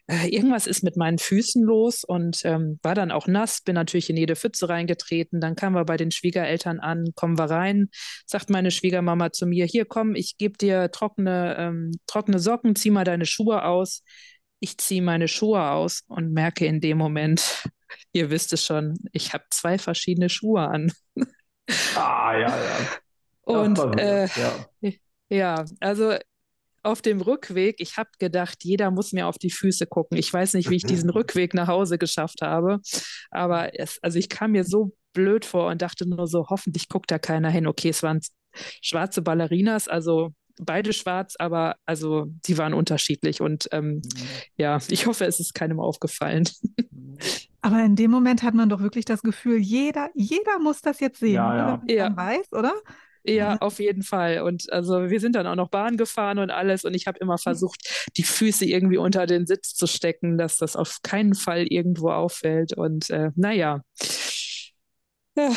äh, 0.09 0.29
irgendwas 0.29 0.67
ist 0.67 0.83
mit 0.83 0.97
meinen 0.97 1.19
Füßen 1.19 1.63
los 1.63 2.03
und 2.03 2.41
ähm, 2.45 2.81
war 2.83 2.97
dann 2.97 3.13
auch 3.13 3.29
nass, 3.29 3.61
bin 3.61 3.77
natürlich 3.77 4.11
in 4.11 4.17
jede 4.17 4.35
Pfütze 4.35 4.69
reingetreten. 4.69 5.41
Dann 5.41 5.55
kamen 5.55 5.77
wir 5.77 5.85
bei 5.85 5.97
den 5.97 6.11
Schwiegereltern 6.11 6.81
an, 6.81 7.13
kommen 7.15 7.39
wir 7.39 7.45
rein, 7.45 7.91
sagt 8.27 8.51
meine 8.51 8.73
Schwiegermama 8.73 9.31
zu 9.31 9.47
mir, 9.47 9.67
hier 9.67 9.85
komm, 9.85 10.17
ich 10.17 10.37
gebe 10.37 10.59
dir 10.59 10.91
trockene, 10.91 11.57
ähm, 11.57 11.93
trockene 12.09 12.41
Socken, 12.41 12.75
zieh 12.75 12.91
mal 12.91 13.05
deine 13.05 13.27
Schuhe 13.27 13.65
aus. 13.65 14.03
Ich 14.59 14.79
ziehe 14.79 15.01
meine 15.01 15.29
Schuhe 15.29 15.71
aus 15.71 16.03
und 16.09 16.33
merke 16.33 16.67
in 16.67 16.81
dem 16.81 16.99
Moment, 16.99 17.63
ihr 18.13 18.31
wisst 18.31 18.53
es 18.53 18.67
schon, 18.67 18.99
ich 19.13 19.33
habe 19.33 19.45
zwei 19.51 19.79
verschiedene 19.79 20.29
Schuhe 20.29 20.63
an. 20.63 20.93
Ah, 21.95 22.33
ja, 22.33 22.49
ja. 22.49 23.01
Und 23.51 23.79
äh, 23.99 24.27
ja. 24.81 24.93
ja, 25.29 25.65
also 25.81 26.15
auf 26.83 27.03
dem 27.03 27.21
Rückweg, 27.21 27.77
ich 27.81 27.97
habe 27.99 28.11
gedacht, 28.19 28.65
jeder 28.65 28.91
muss 28.91 29.13
mir 29.13 29.27
auf 29.27 29.39
die 29.39 29.51
Füße 29.51 29.87
gucken. 29.87 30.17
Ich 30.17 30.33
weiß 30.33 30.55
nicht, 30.55 30.71
wie 30.71 30.77
ich 30.77 30.85
diesen 30.85 31.11
Rückweg 31.11 31.53
nach 31.55 31.69
Hause 31.69 31.99
geschafft 31.99 32.43
habe, 32.43 32.81
aber 33.31 33.79
es, 33.79 33.99
also 34.03 34.19
ich 34.19 34.29
kam 34.29 34.53
mir 34.53 34.65
so 34.65 34.93
blöd 35.13 35.45
vor 35.45 35.69
und 35.69 35.83
dachte 35.83 36.09
nur 36.09 36.27
so, 36.27 36.47
hoffentlich 36.49 36.89
guckt 36.89 37.11
da 37.11 37.19
keiner 37.19 37.51
hin. 37.51 37.67
Okay, 37.67 37.91
es 37.91 38.03
waren 38.03 38.21
schwarze 38.83 39.23
Ballerinas, 39.23 39.89
also 39.89 40.31
beide 40.61 40.93
schwarz, 40.93 41.35
aber 41.39 41.77
also 41.87 42.27
die 42.47 42.57
waren 42.59 42.75
unterschiedlich 42.75 43.41
und 43.41 43.69
ähm, 43.73 44.03
ja, 44.57 44.79
ich 44.89 45.07
hoffe, 45.07 45.25
es 45.27 45.41
ist 45.41 45.55
keinem 45.55 45.81
aufgefallen. 45.81 46.45
Aber 47.63 47.85
in 47.85 47.95
dem 47.95 48.11
Moment 48.11 48.43
hat 48.43 48.55
man 48.55 48.71
doch 48.71 48.81
wirklich 48.81 49.05
das 49.05 49.21
Gefühl, 49.21 49.59
jeder, 49.59 50.09
jeder 50.15 50.59
muss 50.61 50.81
das 50.81 50.99
jetzt 50.99 51.21
sehen, 51.21 51.35
Ja, 51.35 51.53
oder? 51.53 51.83
ja. 51.87 52.07
Wenn 52.07 52.15
man 52.15 52.29
es 52.31 52.39
Ja. 52.39 52.39
weiß, 52.39 52.53
oder? 52.53 52.75
Ja, 53.25 53.57
auf 53.59 53.79
jeden 53.81 54.03
Fall. 54.03 54.43
Und 54.43 54.73
also 54.73 55.11
wir 55.11 55.21
sind 55.21 55.35
dann 55.37 55.47
auch 55.47 55.55
noch 55.57 55.69
Bahn 55.69 55.97
gefahren 55.97 56.39
und 56.39 56.51
alles. 56.51 56.85
Und 56.85 56.95
ich 56.95 57.07
habe 57.07 57.19
immer 57.19 57.39
versucht, 57.39 58.09
die 58.17 58.23
Füße 58.23 58.65
irgendwie 58.65 58.97
unter 58.99 59.27
den 59.27 59.47
Sitz 59.47 59.75
zu 59.75 59.87
stecken, 59.87 60.39
dass 60.39 60.57
das 60.57 60.77
auf 60.77 60.99
keinen 61.03 61.35
Fall 61.35 61.67
irgendwo 61.67 62.11
auffällt. 62.11 62.73
Und 62.77 63.11
äh, 63.11 63.31
naja, 63.37 63.83
ja, 65.37 65.53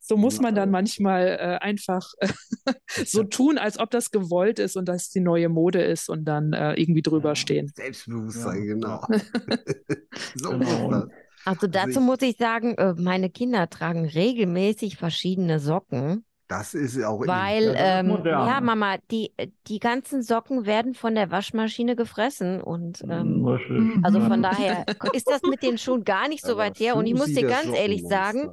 so 0.00 0.16
muss 0.16 0.40
man 0.40 0.54
dann 0.54 0.70
manchmal 0.70 1.26
äh, 1.40 1.64
einfach 1.64 2.10
so 3.06 3.22
tun, 3.24 3.58
als 3.58 3.78
ob 3.78 3.90
das 3.90 4.10
gewollt 4.10 4.58
ist 4.58 4.76
und 4.76 4.86
das 4.86 5.08
die 5.10 5.20
neue 5.20 5.48
Mode 5.48 5.82
ist 5.82 6.08
und 6.10 6.24
dann 6.24 6.52
äh, 6.52 6.74
irgendwie 6.74 7.02
drüber 7.02 7.30
Ja. 7.30 7.34
stehen. 7.36 7.72
Selbstbewusstsein, 7.74 8.58
Ja, 8.58 8.74
genau. 8.74 9.00
so 10.34 10.50
Genau. 10.50 10.90
ist 10.90 10.90
das. 10.90 11.08
Also 11.46 11.66
dazu 11.66 11.90
ich- 12.00 12.00
muss 12.00 12.22
ich 12.22 12.36
sagen, 12.38 12.74
äh, 12.76 12.94
meine 12.98 13.30
Kinder 13.30 13.68
tragen 13.70 14.06
regelmäßig 14.06 14.96
verschiedene 14.96 15.58
Socken, 15.60 16.24
Das 16.48 16.74
ist 16.74 17.02
auch 17.02 17.20
weil, 17.26 17.74
Ja, 17.74 18.00
ähm, 18.00 18.22
ja, 18.24 18.60
Mama, 18.60 18.96
die, 19.10 19.32
die 19.66 19.78
ganzen 19.78 20.22
Socken 20.22 20.66
werden 20.66 20.94
von 20.94 21.14
der 21.14 21.30
Waschmaschine 21.30 21.96
gefressen 21.96 22.60
und 22.60 23.02
ähm, 23.08 23.46
Richtig. 23.46 23.70
Mhm. 23.70 24.04
also 24.04 24.18
Ja. 24.18 24.28
von 24.28 24.42
daher 24.42 24.84
ist 25.14 25.30
das 25.30 25.42
mit 25.42 25.62
den 25.62 25.78
Schuhen 25.78 26.04
gar 26.04 26.28
nicht 26.28 26.44
so 26.44 26.52
Aber 26.52 26.62
weit 26.64 26.78
her. 26.78 26.96
Und 26.96 27.06
ich 27.06 27.14
muss 27.14 27.32
dir 27.32 27.46
ganz 27.46 27.66
ehrlich 27.74 28.02
sagen, 28.06 28.50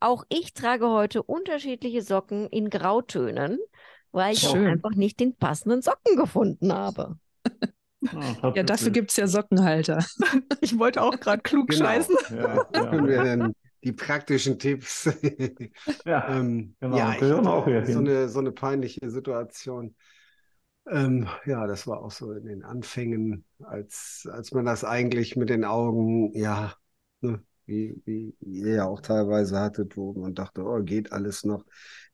auch 0.00 0.24
ich 0.28 0.54
trage 0.54 0.88
heute 0.88 1.22
unterschiedliche 1.22 2.02
Socken 2.02 2.48
in 2.48 2.70
Grautönen, 2.70 3.58
weil 4.12 4.34
ich 4.34 4.46
auch 4.46 4.52
Schön. 4.52 4.66
einfach 4.66 4.94
nicht 4.94 5.20
den 5.20 5.36
passenden 5.36 5.82
Socken 5.82 6.16
gefunden 6.16 6.72
habe. 6.72 7.16
Ja, 8.12 8.52
ja 8.54 8.62
dafür 8.62 8.90
gibt 8.90 9.10
es 9.10 9.16
ja 9.16 9.26
Sockenhalter. 9.26 10.04
ich 10.60 10.78
wollte 10.78 11.02
auch 11.02 11.18
gerade 11.20 11.42
klug 11.42 11.68
genau. 11.68 11.84
scheißen. 11.84 12.16
Ja, 12.36 12.64
da 12.72 12.84
können 12.90 13.06
wir 13.06 13.24
dann 13.24 13.54
die 13.84 13.92
praktischen 13.92 14.58
Tipps. 14.58 15.04
ja, 16.06 16.28
ähm, 16.28 16.74
genau. 16.80 16.96
Ja, 16.96 17.12
hier 17.12 17.42
so 17.86 17.98
eine, 17.98 18.28
so 18.28 18.38
eine 18.40 18.52
peinliche 18.52 19.10
Situation. 19.10 19.94
Ähm, 20.90 21.28
ja, 21.46 21.66
das 21.66 21.86
war 21.86 22.02
auch 22.02 22.10
so 22.10 22.32
in 22.32 22.44
den 22.44 22.64
Anfängen, 22.64 23.44
als, 23.62 24.28
als 24.30 24.52
man 24.52 24.64
das 24.64 24.84
eigentlich 24.84 25.36
mit 25.36 25.48
den 25.48 25.64
Augen, 25.64 26.32
ja, 26.36 26.74
ne, 27.20 27.42
wie, 27.66 28.02
wie 28.04 28.36
ihr 28.40 28.74
ja 28.74 28.84
auch 28.84 29.00
teilweise 29.00 29.58
hattet, 29.58 29.96
wo 29.96 30.12
man 30.12 30.34
dachte, 30.34 30.62
oh, 30.62 30.82
geht 30.82 31.12
alles 31.12 31.44
noch. 31.44 31.64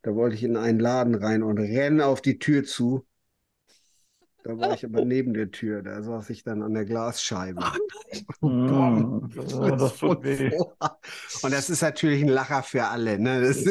Da 0.03 0.15
wollte 0.15 0.37
ich 0.37 0.45
in 0.45 0.57
einen 0.57 0.79
Laden 0.79 1.15
rein 1.17 1.43
und 1.43 1.59
renne 1.59 2.07
auf 2.07 2.21
die 2.21 2.39
Tür 2.39 2.65
zu. 2.65 3.07
Da 4.43 4.59
war 4.59 4.75
ich 4.75 4.85
aber 4.85 5.05
neben 5.05 5.35
der 5.35 5.51
Tür, 5.51 5.83
da 5.83 6.03
saß 6.03 6.31
ich 6.31 6.43
dann 6.45 6.63
an 6.63 6.75
der 6.75 6.85
Glasscheibe. 6.85 7.65
Oh. 8.41 8.49
Oh, 9.53 9.67
ja, 9.67 9.77
das 9.77 9.99
tut 9.99 10.25
weh. 10.25 10.51
Und 11.43 11.53
das 11.53 11.71
ist 11.71 11.83
natürlich 11.83 12.23
ein 12.23 12.29
Lacher 12.29 12.63
für 12.63 12.85
alle, 12.85 13.19
ne? 13.19 13.41
Das 13.41 13.65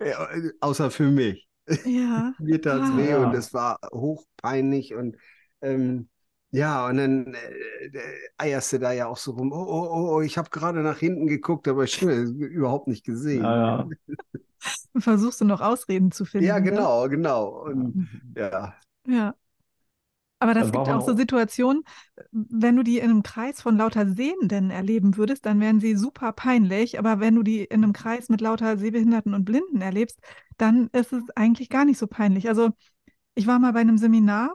ja. 0.00 0.28
außer 0.60 0.90
für 0.90 1.10
mich. 1.10 1.48
Ja. 1.84 2.34
Mir 2.38 2.60
tat 2.62 2.82
es 2.82 2.90
ah. 2.90 2.96
weh 2.96 3.14
und 3.14 3.34
es 3.34 3.52
war 3.52 3.78
hochpeinlich 3.92 4.94
und 4.94 5.16
ähm, 5.60 6.08
ja, 6.50 6.86
und 6.86 6.96
dann 6.96 7.34
äh, 7.34 7.90
eierst 8.38 8.72
du 8.72 8.78
da 8.78 8.92
ja 8.92 9.06
auch 9.06 9.16
so 9.16 9.32
rum. 9.32 9.52
Oh, 9.52 9.56
oh, 9.56 9.88
oh, 9.90 10.16
oh 10.16 10.20
ich 10.22 10.38
habe 10.38 10.50
gerade 10.50 10.82
nach 10.82 10.98
hinten 10.98 11.26
geguckt, 11.26 11.68
aber 11.68 11.84
ich 11.84 12.00
habe 12.00 12.12
überhaupt 12.22 12.88
nicht 12.88 13.04
gesehen. 13.04 13.42
Ja, 13.42 13.78
ja. 13.78 13.88
Versuchst 14.98 15.40
du 15.40 15.44
noch 15.44 15.60
Ausreden 15.60 16.10
zu 16.10 16.24
finden? 16.24 16.46
Ja, 16.46 16.58
genau, 16.58 17.04
ne? 17.04 17.10
genau. 17.10 17.64
Und, 17.64 17.96
mhm. 17.96 18.08
ja. 18.36 18.74
Ja. 19.06 19.34
Aber 20.40 20.54
das 20.54 20.70
gibt 20.70 20.88
auch 20.88 21.04
so 21.04 21.16
Situationen, 21.16 21.82
wenn 22.30 22.76
du 22.76 22.84
die 22.84 22.98
in 22.98 23.10
einem 23.10 23.22
Kreis 23.24 23.60
von 23.60 23.76
lauter 23.76 24.06
Sehenden 24.06 24.70
erleben 24.70 25.16
würdest, 25.16 25.44
dann 25.46 25.60
wären 25.60 25.80
sie 25.80 25.96
super 25.96 26.32
peinlich. 26.32 26.98
Aber 26.98 27.18
wenn 27.18 27.34
du 27.34 27.42
die 27.42 27.64
in 27.64 27.82
einem 27.82 27.92
Kreis 27.92 28.28
mit 28.28 28.40
lauter 28.40 28.78
Sehbehinderten 28.78 29.34
und 29.34 29.44
Blinden 29.44 29.80
erlebst, 29.80 30.20
dann 30.56 30.90
ist 30.92 31.12
es 31.12 31.24
eigentlich 31.34 31.70
gar 31.70 31.84
nicht 31.84 31.98
so 31.98 32.06
peinlich. 32.06 32.48
Also 32.48 32.70
ich 33.34 33.48
war 33.48 33.58
mal 33.58 33.72
bei 33.72 33.80
einem 33.80 33.98
Seminar 33.98 34.54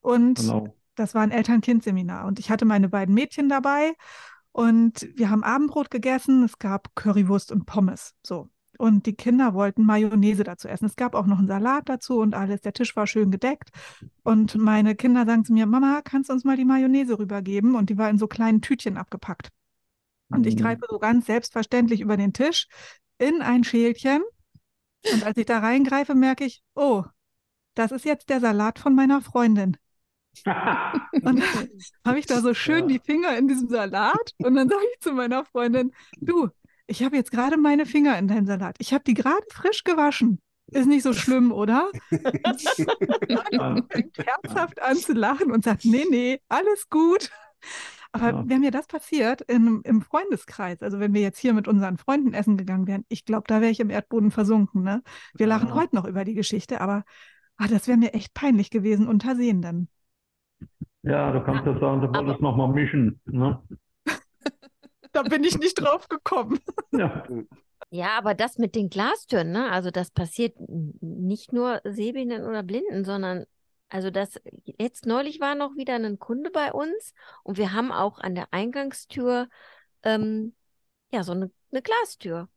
und 0.00 0.38
genau. 0.38 0.72
Das 0.94 1.14
war 1.14 1.22
ein 1.22 1.30
Eltern-Kind-Seminar 1.30 2.26
und 2.26 2.38
ich 2.38 2.50
hatte 2.50 2.64
meine 2.64 2.88
beiden 2.88 3.14
Mädchen 3.14 3.48
dabei 3.48 3.94
und 4.52 5.08
wir 5.16 5.30
haben 5.30 5.42
Abendbrot 5.42 5.90
gegessen. 5.90 6.44
Es 6.44 6.60
gab 6.60 6.94
Currywurst 6.94 7.50
und 7.50 7.66
Pommes. 7.66 8.14
So. 8.22 8.50
Und 8.78 9.06
die 9.06 9.14
Kinder 9.14 9.54
wollten 9.54 9.84
Mayonnaise 9.84 10.44
dazu 10.44 10.68
essen. 10.68 10.86
Es 10.86 10.94
gab 10.96 11.14
auch 11.14 11.26
noch 11.26 11.38
einen 11.38 11.48
Salat 11.48 11.88
dazu 11.88 12.18
und 12.20 12.34
alles. 12.34 12.60
Der 12.60 12.72
Tisch 12.72 12.94
war 12.94 13.06
schön 13.06 13.30
gedeckt. 13.30 13.70
Und 14.22 14.56
meine 14.56 14.94
Kinder 14.94 15.26
sagen 15.26 15.44
zu 15.44 15.52
mir, 15.52 15.66
Mama, 15.66 16.02
kannst 16.02 16.28
du 16.28 16.34
uns 16.34 16.44
mal 16.44 16.56
die 16.56 16.64
Mayonnaise 16.64 17.18
rübergeben? 17.18 17.74
Und 17.74 17.90
die 17.90 17.98
war 17.98 18.08
in 18.10 18.18
so 18.18 18.28
kleinen 18.28 18.62
Tütchen 18.62 18.96
abgepackt. 18.96 19.48
Und 20.28 20.46
ich 20.46 20.56
mhm. 20.56 20.60
greife 20.60 20.82
so 20.88 20.98
ganz 20.98 21.26
selbstverständlich 21.26 22.00
über 22.00 22.16
den 22.16 22.32
Tisch 22.32 22.68
in 23.18 23.42
ein 23.42 23.64
Schälchen. 23.64 24.22
Und 25.12 25.24
als 25.24 25.36
ich 25.36 25.46
da 25.46 25.58
reingreife, 25.58 26.14
merke 26.14 26.44
ich, 26.44 26.62
oh, 26.74 27.04
das 27.74 27.92
ist 27.92 28.04
jetzt 28.04 28.28
der 28.28 28.40
Salat 28.40 28.78
von 28.78 28.94
meiner 28.94 29.20
Freundin. 29.20 29.76
und 31.12 31.24
dann 31.24 31.42
habe 32.06 32.18
ich 32.18 32.26
da 32.26 32.40
so 32.40 32.54
schön 32.54 32.88
die 32.88 32.98
Finger 32.98 33.36
in 33.36 33.48
diesem 33.48 33.68
Salat 33.68 34.32
und 34.38 34.54
dann 34.54 34.68
sage 34.68 34.82
ich 34.92 35.00
zu 35.00 35.12
meiner 35.12 35.44
Freundin, 35.44 35.92
du, 36.20 36.48
ich 36.86 37.02
habe 37.02 37.16
jetzt 37.16 37.30
gerade 37.30 37.56
meine 37.56 37.86
Finger 37.86 38.18
in 38.18 38.28
deinem 38.28 38.46
Salat. 38.46 38.76
Ich 38.78 38.92
habe 38.92 39.04
die 39.04 39.14
gerade 39.14 39.46
frisch 39.50 39.84
gewaschen. 39.84 40.40
Ist 40.66 40.86
nicht 40.86 41.02
so 41.02 41.12
schlimm, 41.12 41.52
oder? 41.52 41.90
fängt 43.90 44.18
herzhaft 44.26 44.80
an 44.82 44.96
zu 44.96 45.12
lachen 45.12 45.52
und 45.52 45.64
sagt, 45.64 45.84
nee, 45.84 46.04
nee, 46.08 46.40
alles 46.48 46.88
gut. 46.88 47.30
Aber 48.12 48.30
ja. 48.30 48.44
wenn 48.46 48.60
mir 48.60 48.70
das 48.70 48.86
passiert 48.86 49.40
in, 49.42 49.80
im 49.82 50.00
Freundeskreis, 50.00 50.82
also 50.82 51.00
wenn 51.00 51.14
wir 51.14 51.20
jetzt 51.20 51.38
hier 51.38 51.52
mit 51.52 51.66
unseren 51.68 51.98
Freunden 51.98 52.32
essen 52.32 52.56
gegangen 52.56 52.86
wären, 52.86 53.04
ich 53.08 53.24
glaube, 53.24 53.44
da 53.48 53.60
wäre 53.60 53.72
ich 53.72 53.80
im 53.80 53.90
Erdboden 53.90 54.30
versunken. 54.30 54.82
Ne? 54.82 55.02
Wir 55.34 55.46
lachen 55.46 55.68
ja. 55.68 55.74
heute 55.74 55.96
noch 55.96 56.04
über 56.04 56.24
die 56.24 56.34
Geschichte, 56.34 56.80
aber 56.80 57.04
ach, 57.56 57.68
das 57.68 57.88
wäre 57.88 57.98
mir 57.98 58.14
echt 58.14 58.32
peinlich 58.32 58.70
gewesen 58.70 59.08
unter 59.08 59.36
Sehenden. 59.36 59.88
Ja, 61.02 61.32
du 61.32 61.42
kannst 61.44 61.66
ja 61.66 61.78
sagen, 61.78 62.00
du 62.00 62.08
wolltest 62.08 62.40
nochmal 62.40 62.68
mischen. 62.68 63.20
Ne? 63.26 63.62
da 65.12 65.22
bin 65.22 65.44
ich 65.44 65.58
nicht 65.58 65.74
drauf 65.74 66.08
gekommen. 66.08 66.58
Ja. 66.92 67.24
Ja, 67.90 68.18
aber 68.18 68.34
das 68.34 68.58
mit 68.58 68.76
den 68.76 68.88
Glastüren, 68.88 69.50
ne? 69.50 69.70
Also 69.70 69.90
das 69.90 70.10
passiert 70.10 70.54
nicht 70.58 71.52
nur 71.52 71.80
Sehbehinderten 71.84 72.46
oder 72.46 72.62
Blinden, 72.62 73.04
sondern 73.04 73.46
also 73.88 74.10
das 74.10 74.40
jetzt 74.64 75.06
neulich 75.06 75.40
war 75.40 75.54
noch 75.54 75.76
wieder 75.76 75.94
ein 75.94 76.18
Kunde 76.18 76.50
bei 76.50 76.72
uns 76.72 77.14
und 77.42 77.58
wir 77.58 77.72
haben 77.72 77.92
auch 77.92 78.18
an 78.18 78.34
der 78.34 78.52
Eingangstür 78.52 79.48
ähm, 80.02 80.54
ja 81.12 81.22
so 81.24 81.32
eine, 81.32 81.50
eine 81.70 81.82
Glastür. 81.82 82.48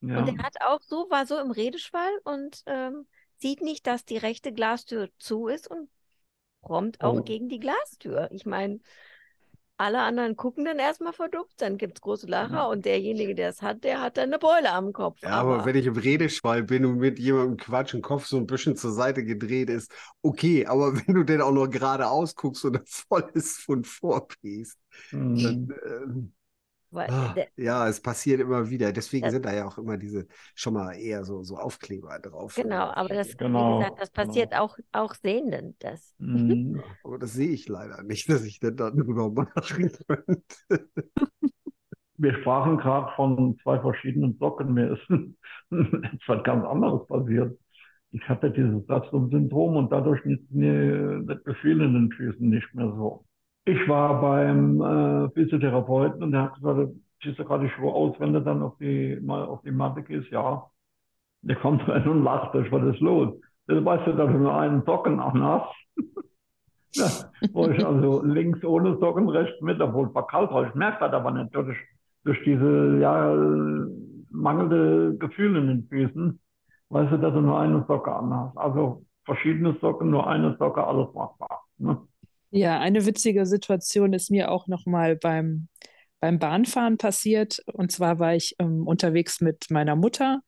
Ja. 0.00 0.18
Und 0.18 0.28
er 0.28 0.42
hat 0.42 0.56
auch 0.60 0.80
so, 0.82 1.06
war 1.10 1.26
so 1.26 1.38
im 1.38 1.50
Redeschwall 1.50 2.12
und 2.24 2.62
ähm, 2.66 3.06
sieht 3.38 3.62
nicht, 3.62 3.86
dass 3.86 4.04
die 4.04 4.16
rechte 4.16 4.52
Glastür 4.52 5.08
zu 5.18 5.48
ist 5.48 5.70
und 5.70 5.88
prompt 6.62 7.02
auch 7.02 7.18
oh. 7.18 7.22
gegen 7.22 7.48
die 7.48 7.60
Glastür. 7.60 8.28
Ich 8.32 8.46
meine, 8.46 8.80
alle 9.76 10.00
anderen 10.00 10.36
gucken 10.36 10.64
dann 10.64 10.78
erstmal 10.78 11.12
verdupft, 11.12 11.60
dann 11.60 11.76
gibt 11.76 11.98
es 11.98 12.02
große 12.02 12.26
Lacher 12.28 12.54
ja. 12.54 12.66
und 12.66 12.84
derjenige, 12.84 13.34
der 13.34 13.48
es 13.48 13.62
hat, 13.62 13.82
der 13.82 14.00
hat 14.00 14.16
dann 14.16 14.28
eine 14.28 14.38
Beule 14.38 14.70
am 14.70 14.92
Kopf. 14.92 15.18
Ja, 15.22 15.30
aber, 15.30 15.56
aber 15.56 15.64
wenn 15.64 15.76
ich 15.76 15.86
im 15.86 15.96
Redeschwall 15.96 16.62
bin 16.62 16.84
und 16.84 16.98
mit 16.98 17.18
jemandem 17.18 17.56
Quatsch 17.56 17.92
im 17.92 18.00
Kopf 18.00 18.26
so 18.26 18.36
ein 18.36 18.46
bisschen 18.46 18.76
zur 18.76 18.92
Seite 18.92 19.24
gedreht 19.24 19.70
ist, 19.70 19.90
okay, 20.22 20.66
aber 20.66 20.94
wenn 21.06 21.14
du 21.14 21.24
denn 21.24 21.40
auch 21.40 21.52
nur 21.52 21.68
geradeaus 21.68 22.36
guckst 22.36 22.64
und 22.64 22.80
voll 22.88 23.28
ist 23.34 23.58
von 23.58 23.84
vorpiest, 23.84 24.78
mhm. 25.10 25.42
dann. 25.42 25.68
Weil, 25.68 26.32
ah, 26.94 27.34
ja, 27.56 27.88
es 27.88 28.00
passiert 28.00 28.40
immer 28.40 28.68
wieder. 28.68 28.92
Deswegen 28.92 29.24
das, 29.24 29.32
sind 29.32 29.44
da 29.44 29.54
ja 29.54 29.66
auch 29.66 29.78
immer 29.78 29.96
diese 29.96 30.26
schon 30.54 30.74
mal 30.74 30.92
eher 30.92 31.24
so, 31.24 31.42
so 31.42 31.56
Aufkleber 31.56 32.18
drauf. 32.18 32.54
Genau, 32.54 32.90
aber 32.92 33.14
das, 33.14 33.36
genau, 33.36 33.78
wie 33.78 33.82
gesagt, 33.82 34.00
das 34.00 34.12
genau. 34.12 34.26
passiert 34.26 34.50
genau. 34.50 34.62
auch, 34.64 34.78
auch 34.92 35.14
Sehenden. 35.14 35.76
Das. 35.78 36.14
Mhm. 36.18 36.82
aber 37.04 37.18
das 37.18 37.32
sehe 37.32 37.50
ich 37.50 37.68
leider 37.68 38.02
nicht, 38.02 38.28
dass 38.28 38.44
ich 38.44 38.60
denn 38.60 38.76
drüber 38.76 39.30
machen 39.30 39.90
könnte. 40.08 40.24
Wir 42.18 42.34
sprachen 42.40 42.78
gerade 42.78 43.10
von 43.16 43.58
zwei 43.62 43.80
verschiedenen 43.80 44.36
Socken. 44.38 44.74
Mir 44.74 44.92
ist 44.92 45.10
etwas 45.70 46.44
ganz 46.44 46.64
anderes 46.64 47.06
passiert. 47.08 47.58
Ich 48.12 48.28
hatte 48.28 48.50
dieses 48.50 48.86
Satzum-Syndrom 48.86 49.76
und 49.76 49.90
dadurch 49.90 50.22
nicht, 50.24 50.50
nicht 50.50 51.44
Befehl 51.44 51.80
in 51.80 51.94
den 51.94 52.12
Füßen 52.12 52.48
nicht 52.48 52.72
mehr 52.74 52.88
so. 52.88 53.24
Ich 53.64 53.88
war 53.88 54.20
beim 54.20 54.80
äh, 54.80 55.30
Physiotherapeuten 55.30 56.22
und 56.22 56.32
der 56.32 56.42
hat 56.42 56.54
gesagt, 56.54 56.92
siehst 57.22 57.38
du 57.38 57.44
gerade 57.44 57.68
schon 57.70 57.84
aus, 57.84 58.18
wenn 58.18 58.32
du 58.32 58.40
dann 58.40 58.62
auf 58.62 58.76
die, 58.78 59.18
mal 59.22 59.44
auf 59.44 59.62
die 59.62 59.70
Matte 59.70 60.02
gehst? 60.02 60.30
Ja. 60.30 60.66
Der 61.42 61.56
kommt 61.56 61.86
rein 61.88 62.08
und 62.08 62.24
lacht, 62.24 62.54
was 62.54 62.94
ist 62.94 63.00
los? 63.00 63.34
Das 63.66 63.84
weißt 63.84 64.06
du, 64.08 64.12
dass 64.14 64.32
du 64.32 64.38
nur 64.38 64.54
einen 64.54 64.82
Socken 64.84 65.20
anhast. 65.20 65.72
ja, 66.94 67.06
wo 67.52 67.68
ich 67.68 67.84
also 67.86 68.22
links 68.24 68.64
ohne 68.64 68.98
Socken, 68.98 69.28
rechts 69.28 69.60
mit, 69.60 69.80
obwohl 69.80 70.08
es 70.08 70.14
war 70.14 70.26
kalt 70.26 70.50
war. 70.50 70.66
Ich 70.66 70.74
merke 70.74 70.98
das 71.00 71.12
aber 71.12 71.30
nicht 71.30 71.54
durch, 71.54 72.44
diese 72.44 72.98
ja, 72.98 73.32
mangelnde 74.30 75.16
Gefühle 75.18 75.60
in 75.60 75.66
den 75.68 75.88
Füßen. 75.88 76.40
Weißt 76.88 77.12
du, 77.12 77.16
dass 77.18 77.32
du 77.32 77.40
nur 77.40 77.58
eine 77.58 77.84
Socke 77.86 78.12
anhast. 78.12 78.58
Also 78.58 79.04
verschiedene 79.24 79.76
Socken, 79.80 80.10
nur 80.10 80.26
eine 80.26 80.56
Socke, 80.58 80.84
alles 80.84 81.14
machbar. 81.14 81.62
Ne? 81.78 81.98
Ja, 82.54 82.78
eine 82.80 83.06
witzige 83.06 83.46
Situation 83.46 84.12
ist 84.12 84.30
mir 84.30 84.50
auch 84.50 84.66
noch 84.66 84.84
mal 84.86 85.16
beim, 85.16 85.68
beim 86.20 86.38
Bahnfahren 86.38 86.98
passiert. 86.98 87.60
Und 87.72 87.92
zwar 87.92 88.18
war 88.18 88.34
ich 88.34 88.56
ähm, 88.58 88.86
unterwegs 88.86 89.40
mit 89.40 89.70
meiner 89.70 89.96
Mutter 89.96 90.42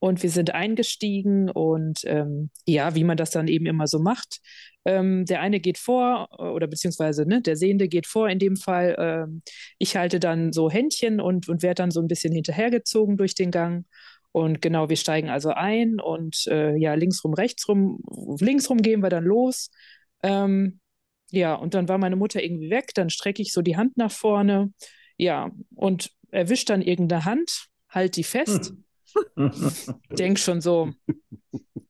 und 0.00 0.22
wir 0.22 0.30
sind 0.30 0.52
eingestiegen 0.52 1.48
und 1.50 2.00
ähm, 2.06 2.50
ja, 2.66 2.94
wie 2.96 3.04
man 3.04 3.16
das 3.16 3.30
dann 3.30 3.48
eben 3.48 3.66
immer 3.66 3.86
so 3.86 4.00
macht. 4.00 4.40
Ähm, 4.84 5.26
der 5.26 5.40
eine 5.40 5.60
geht 5.60 5.78
vor 5.78 6.28
oder 6.40 6.66
beziehungsweise 6.66 7.24
ne, 7.26 7.40
der 7.40 7.56
Sehende 7.56 7.88
geht 7.88 8.06
vor 8.06 8.28
in 8.28 8.38
dem 8.40 8.56
Fall. 8.56 8.96
Ähm, 8.98 9.42
ich 9.78 9.96
halte 9.96 10.20
dann 10.20 10.52
so 10.52 10.70
Händchen 10.70 11.20
und, 11.20 11.48
und 11.48 11.62
werde 11.62 11.82
dann 11.82 11.90
so 11.92 12.00
ein 12.00 12.08
bisschen 12.08 12.32
hinterhergezogen 12.34 13.16
durch 13.16 13.34
den 13.34 13.50
Gang. 13.52 13.86
Und 14.32 14.60
genau, 14.60 14.88
wir 14.88 14.96
steigen 14.96 15.30
also 15.30 15.50
ein 15.50 16.00
und 16.00 16.46
äh, 16.48 16.76
ja, 16.76 16.94
linksrum, 16.94 17.34
rechtsrum, 17.34 18.00
linksrum 18.40 18.78
gehen 18.82 19.02
wir 19.02 19.10
dann 19.10 19.24
los. 19.24 19.70
Ähm, 20.24 20.80
ja, 21.36 21.54
und 21.54 21.74
dann 21.74 21.88
war 21.88 21.98
meine 21.98 22.16
Mutter 22.16 22.42
irgendwie 22.42 22.70
weg, 22.70 22.90
dann 22.94 23.10
strecke 23.10 23.42
ich 23.42 23.52
so 23.52 23.62
die 23.62 23.76
Hand 23.76 23.96
nach 23.96 24.12
vorne, 24.12 24.72
ja, 25.16 25.50
und 25.74 26.10
erwischt 26.30 26.70
dann 26.70 26.82
irgendeine 26.82 27.24
Hand, 27.24 27.66
halt 27.88 28.16
die 28.16 28.24
fest, 28.24 28.74
denk 30.10 30.38
schon 30.38 30.60
so, 30.60 30.92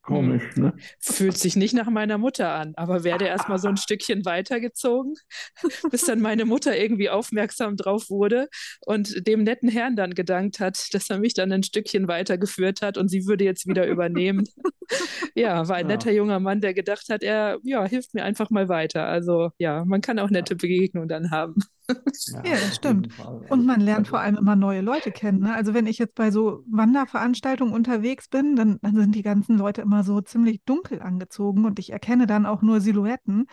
Komisch, 0.05 0.57
ne? 0.57 0.75
Fühlt 1.01 1.39
sich 1.39 1.57
nicht 1.57 1.73
nach 1.73 1.89
meiner 1.89 2.19
Mutter 2.19 2.53
an, 2.53 2.75
aber 2.77 3.05
werde 3.05 3.25
erstmal 3.25 3.59
so 3.59 3.69
ein 3.69 3.79
Stückchen 3.79 4.27
weitergezogen, 4.27 5.15
bis 5.91 6.05
dann 6.05 6.21
meine 6.21 6.45
Mutter 6.45 6.77
irgendwie 6.77 7.09
aufmerksam 7.09 7.77
drauf 7.77 8.11
wurde 8.11 8.49
und 8.85 9.27
dem 9.27 9.45
netten 9.45 9.71
Herrn 9.71 9.97
dann 9.97 10.15
gedankt 10.15 10.61
hat, 10.61 10.93
dass 10.93 11.09
er 11.09 11.19
mich 11.19 11.33
dann 11.33 11.51
ein 11.53 11.63
Stückchen 11.63 12.07
weitergeführt 12.07 12.83
hat 12.83 12.99
und 12.99 13.09
sie 13.09 13.27
würde 13.27 13.45
jetzt 13.45 13.67
wieder 13.67 13.87
übernehmen. 13.87 14.45
ja, 15.35 15.67
war 15.69 15.77
ein 15.77 15.87
netter 15.87 16.13
junger 16.13 16.39
Mann, 16.39 16.61
der 16.61 16.75
gedacht 16.75 17.09
hat, 17.09 17.23
er 17.23 17.59
ja, 17.63 17.87
hilft 17.87 18.13
mir 18.13 18.25
einfach 18.25 18.51
mal 18.51 18.69
weiter. 18.69 19.07
Also 19.07 19.53
ja, 19.57 19.87
man 19.87 20.03
kann 20.03 20.19
auch 20.19 20.29
nette 20.29 20.55
Begegnungen 20.55 21.09
dann 21.09 21.31
haben. 21.31 21.55
Ja, 21.87 22.43
ja, 22.45 22.55
das 22.55 22.77
stimmt. 22.77 23.09
Und 23.51 23.67
man 23.67 23.81
lernt 23.81 24.09
vor 24.09 24.21
allem 24.21 24.37
immer 24.37 24.57
neue 24.57 24.81
Leute 24.81 25.13
kennen. 25.13 25.41
Ne? 25.41 25.55
Also 25.55 25.75
wenn 25.75 25.87
ich 25.87 25.99
jetzt 25.99 26.15
bei 26.15 26.31
so 26.31 26.65
Wanderveranstaltungen 26.67 27.75
unterwegs 27.75 28.29
bin, 28.29 28.57
dann, 28.57 28.79
dann 28.81 28.97
sind 28.97 29.15
die 29.15 29.23
ganzen 29.23 29.59
Leute 29.59 29.83
immer 29.83 29.94
so 30.03 30.21
ziemlich 30.21 30.63
dunkel 30.65 31.01
angezogen 31.01 31.65
und 31.65 31.79
ich 31.79 31.91
erkenne 31.91 32.27
dann 32.27 32.47
auch 32.47 32.63
nur 32.63 32.81
Silhouetten. 32.81 33.47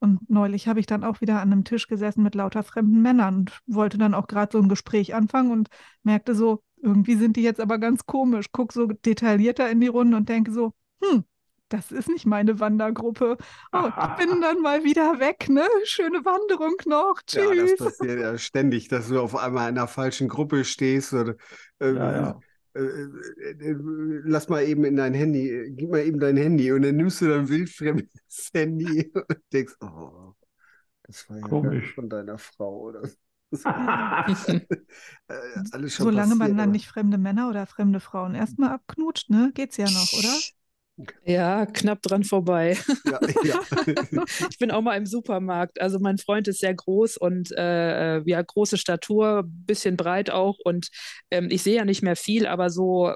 Und 0.00 0.28
neulich 0.28 0.68
habe 0.68 0.80
ich 0.80 0.86
dann 0.86 1.04
auch 1.04 1.20
wieder 1.20 1.40
an 1.40 1.52
einem 1.52 1.64
Tisch 1.64 1.86
gesessen 1.86 2.22
mit 2.22 2.34
lauter 2.34 2.62
fremden 2.62 3.00
Männern 3.00 3.36
und 3.36 3.60
wollte 3.66 3.96
dann 3.96 4.14
auch 4.14 4.26
gerade 4.26 4.52
so 4.52 4.62
ein 4.62 4.68
Gespräch 4.68 5.14
anfangen 5.14 5.50
und 5.50 5.68
merkte 6.02 6.34
so, 6.34 6.62
irgendwie 6.82 7.14
sind 7.14 7.36
die 7.36 7.42
jetzt 7.42 7.60
aber 7.60 7.78
ganz 7.78 8.04
komisch. 8.04 8.46
Guck 8.52 8.72
so 8.72 8.86
detaillierter 8.86 9.70
in 9.70 9.80
die 9.80 9.86
Runde 9.86 10.16
und 10.16 10.28
denke 10.28 10.52
so, 10.52 10.74
hm, 11.02 11.24
das 11.70 11.90
ist 11.90 12.08
nicht 12.08 12.26
meine 12.26 12.60
Wandergruppe. 12.60 13.38
Oh, 13.72 13.88
ich 13.88 14.16
bin 14.26 14.40
dann 14.40 14.60
mal 14.60 14.84
wieder 14.84 15.18
weg, 15.18 15.48
ne? 15.48 15.66
Schöne 15.84 16.24
Wanderung 16.24 16.76
noch. 16.86 17.20
Tschüss. 17.26 17.56
Ja, 17.56 17.64
das 17.64 17.76
passiert 17.76 18.20
ja 18.20 18.38
ständig, 18.38 18.88
dass 18.88 19.08
du 19.08 19.20
auf 19.20 19.34
einmal 19.34 19.70
in 19.70 19.78
einer 19.78 19.88
falschen 19.88 20.28
Gruppe 20.28 20.64
stehst 20.64 21.14
oder 21.14 21.34
äh, 21.80 21.94
ja, 21.94 22.12
ja. 22.12 22.40
Äh, 22.74 22.80
äh, 22.80 23.70
äh, 23.70 23.76
lass 24.24 24.48
mal 24.48 24.64
eben 24.64 24.84
in 24.84 24.96
dein 24.96 25.14
Handy, 25.14 25.72
gib 25.76 25.90
mal 25.90 26.00
eben 26.00 26.18
dein 26.18 26.36
Handy 26.36 26.72
und 26.72 26.82
dann 26.82 26.96
nimmst 26.96 27.20
du 27.20 27.28
dein 27.28 27.48
wildfremdes 27.48 28.10
Handy 28.54 29.12
und 29.14 29.38
denkst, 29.52 29.74
oh, 29.80 30.32
das 31.04 31.30
war 31.30 31.38
ja 31.38 31.42
Komisch. 31.46 31.92
von 31.94 32.08
deiner 32.08 32.38
Frau 32.38 32.80
oder 32.80 33.06
so. 33.06 33.14
Solange 35.86 36.34
man 36.34 36.56
dann 36.56 36.72
nicht 36.72 36.88
fremde 36.88 37.18
Männer 37.18 37.48
oder 37.48 37.66
fremde 37.66 38.00
Frauen 38.00 38.34
erstmal 38.34 38.70
abknutscht, 38.70 39.30
ne, 39.30 39.52
geht's 39.54 39.76
ja 39.76 39.84
noch, 39.84 40.12
oder? 40.12 40.34
Ja, 41.24 41.66
knapp 41.66 42.02
dran 42.02 42.22
vorbei. 42.22 42.78
Ja, 43.04 43.20
ja. 43.42 43.60
ich 44.50 44.58
bin 44.58 44.70
auch 44.70 44.80
mal 44.80 44.96
im 44.96 45.06
Supermarkt. 45.06 45.80
Also 45.80 45.98
mein 45.98 46.18
Freund 46.18 46.46
ist 46.46 46.60
sehr 46.60 46.74
groß 46.74 47.16
und 47.16 47.50
äh, 47.52 48.20
ja, 48.22 48.42
große 48.42 48.78
Statur, 48.78 49.42
bisschen 49.44 49.96
breit 49.96 50.30
auch. 50.30 50.56
Und 50.64 50.88
ähm, 51.30 51.48
ich 51.50 51.62
sehe 51.62 51.76
ja 51.76 51.84
nicht 51.84 52.02
mehr 52.02 52.16
viel, 52.16 52.46
aber 52.46 52.70
so, 52.70 53.12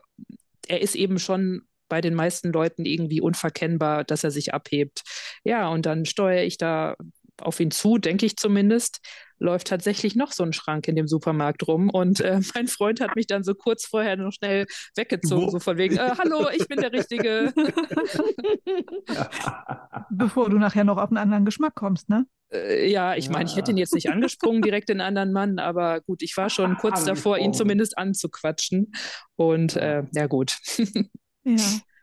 er 0.67 0.83
ist 0.83 0.97
eben 0.97 1.19
schon 1.19 1.63
bei 1.89 2.01
den 2.01 2.15
meisten 2.15 2.53
Leuten 2.53 2.85
irgendwie 2.85 3.21
unverkennbar, 3.21 4.05
dass 4.05 4.25
er 4.25 4.31
sich 4.31 4.53
abhebt. 4.53 5.03
Ja, 5.45 5.69
und 5.69 5.87
dann 5.87 6.05
steuere 6.05 6.45
ich 6.45 6.59
da 6.59 6.97
auf 7.41 7.61
ihn 7.61 7.71
zu, 7.71 7.99
denke 7.99 8.27
ich 8.27 8.37
zumindest, 8.37 9.01
läuft 9.39 9.69
tatsächlich 9.69 10.17
noch 10.17 10.33
so 10.33 10.43
ein 10.43 10.53
Schrank 10.53 10.89
in 10.89 10.97
dem 10.97 11.09
Supermarkt 11.09 11.67
rum. 11.67 11.91
Und 11.91 12.21
äh, 12.21 12.41
mein 12.55 12.69
Freund 12.69 13.01
hat 13.01 13.17
mich 13.17 13.27
dann 13.27 13.45
so 13.45 13.55
kurz 13.55 13.87
vorher 13.87 14.17
noch 14.17 14.33
schnell 14.33 14.67
weggezogen, 14.97 15.47
Wo? 15.47 15.51
so 15.51 15.61
von 15.61 15.77
wegen, 15.77 15.97
äh, 15.97 16.13
hallo, 16.19 16.49
ich 16.55 16.67
bin 16.69 16.81
der 16.81 16.93
Richtige. 16.93 17.53
Bevor 20.11 20.51
du 20.51 20.59
nachher 20.59 20.85
noch 20.85 20.99
auf 20.99 21.11
einen 21.11 21.19
anderen 21.19 21.45
Geschmack 21.45 21.75
kommst, 21.75 22.09
ne? 22.09 22.27
Äh, 22.53 22.91
ja, 22.91 23.15
ich 23.15 23.29
meine, 23.29 23.45
ich 23.45 23.57
hätte 23.57 23.71
ihn 23.71 23.77
jetzt 23.77 23.95
nicht 23.95 24.11
angesprungen, 24.11 24.63
direkt 24.63 24.89
den 24.89 25.01
anderen 25.01 25.33
Mann, 25.33 25.59
aber 25.59 26.01
gut, 26.01 26.23
ich 26.23 26.37
war 26.37 26.51
schon 26.51 26.77
kurz 26.77 27.05
davor, 27.05 27.39
ihn 27.39 27.53
zumindest 27.53 27.99
anzuquatschen. 27.99 28.93
Und 29.37 29.77
äh, 29.77 30.05
ja, 30.13 30.27
gut. 30.27 30.59
ja. 31.45 31.57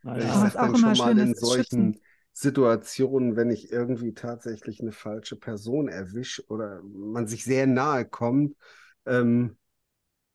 Naja. 0.04 0.34
Aber 0.34 0.48
ist 0.48 0.60
auch 0.60 0.74
immer 0.74 0.96
schön, 0.96 1.18
in 1.18 1.34
solchen 1.34 2.00
Situationen, 2.38 3.38
wenn 3.38 3.50
ich 3.50 3.72
irgendwie 3.72 4.14
tatsächlich 4.14 4.82
eine 4.82 4.92
falsche 4.92 5.38
Person 5.38 5.88
erwische 5.88 6.46
oder 6.50 6.82
man 6.84 7.28
sich 7.28 7.46
sehr 7.46 7.66
nahe 7.66 8.04
kommt, 8.04 8.58
ähm, 9.06 9.58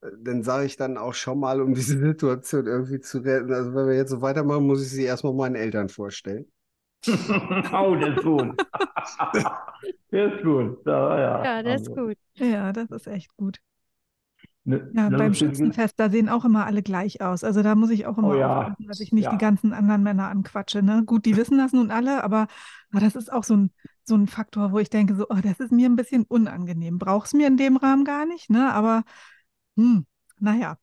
dann 0.01 0.43
sage 0.43 0.65
ich 0.65 0.77
dann 0.77 0.97
auch 0.97 1.13
schon 1.13 1.39
mal, 1.39 1.61
um 1.61 1.75
diese 1.75 1.99
Situation 1.99 2.67
irgendwie 2.67 3.01
zu 3.01 3.19
retten. 3.19 3.53
Also 3.53 3.75
wenn 3.75 3.87
wir 3.87 3.97
jetzt 3.97 4.11
so 4.11 4.23
weitermachen, 4.23 4.67
muss 4.67 4.83
ich 4.83 4.89
sie 4.91 5.05
erstmal 5.05 5.35
meinen 5.35 5.57
Eltern 5.57 5.91
vorstellen. 5.91 6.51
oh, 7.07 7.97
das 7.97 8.17
ist 8.17 8.23
gut. 8.23 8.67
der 10.11 10.35
ist 10.35 10.43
gut. 10.43 10.79
Ja, 10.87 11.19
ja. 11.19 11.45
ja 11.45 11.63
der 11.63 11.73
also. 11.73 11.93
ist 11.93 11.99
gut. 11.99 12.17
Ja, 12.37 12.73
das 12.73 12.91
ist 12.91 13.09
echt 13.09 13.37
gut. 13.37 13.61
Ne, 14.64 14.90
ja, 14.94 15.09
beim 15.09 15.33
Schützenfest, 15.33 15.94
da 15.99 16.11
sehen 16.11 16.29
auch 16.29 16.44
immer 16.44 16.66
alle 16.66 16.83
gleich 16.83 17.23
aus. 17.23 17.44
Also 17.44 17.62
da 17.62 17.75
muss 17.75 17.90
ich 17.90 18.07
auch 18.07 18.18
immer 18.18 18.29
oh, 18.29 18.35
ja. 18.35 18.59
aufpassen, 18.59 18.87
dass 18.87 19.01
ich 19.01 19.11
nicht 19.11 19.25
ja. 19.25 19.31
die 19.31 19.38
ganzen 19.38 19.73
anderen 19.73 20.03
Männer 20.03 20.29
anquatsche. 20.29 20.83
Ne? 20.83 21.03
Gut, 21.07 21.25
die 21.25 21.37
wissen 21.37 21.57
das 21.57 21.73
nun 21.73 21.90
alle, 21.90 22.23
aber, 22.23 22.46
aber 22.90 23.01
das 23.01 23.16
ist 23.16 23.33
auch 23.33 23.44
so 23.44 23.57
ein, 23.57 23.70
so 24.05 24.14
ein 24.14 24.27
Faktor, 24.27 24.73
wo 24.73 24.79
ich 24.79 24.90
denke, 24.90 25.14
so, 25.14 25.27
oh, 25.31 25.38
das 25.42 25.61
ist 25.61 25.73
mir 25.73 25.88
ein 25.88 25.96
bisschen 25.96 26.25
unangenehm. 26.25 26.99
Brauchst 26.99 27.33
mir 27.33 27.46
in 27.46 27.57
dem 27.57 27.79
Rahmen 27.79 28.05
gar 28.05 28.27
nicht, 28.27 28.51
ne? 28.51 28.70
Aber 28.73 29.03
hm, 29.77 30.07
naja. 30.38 30.77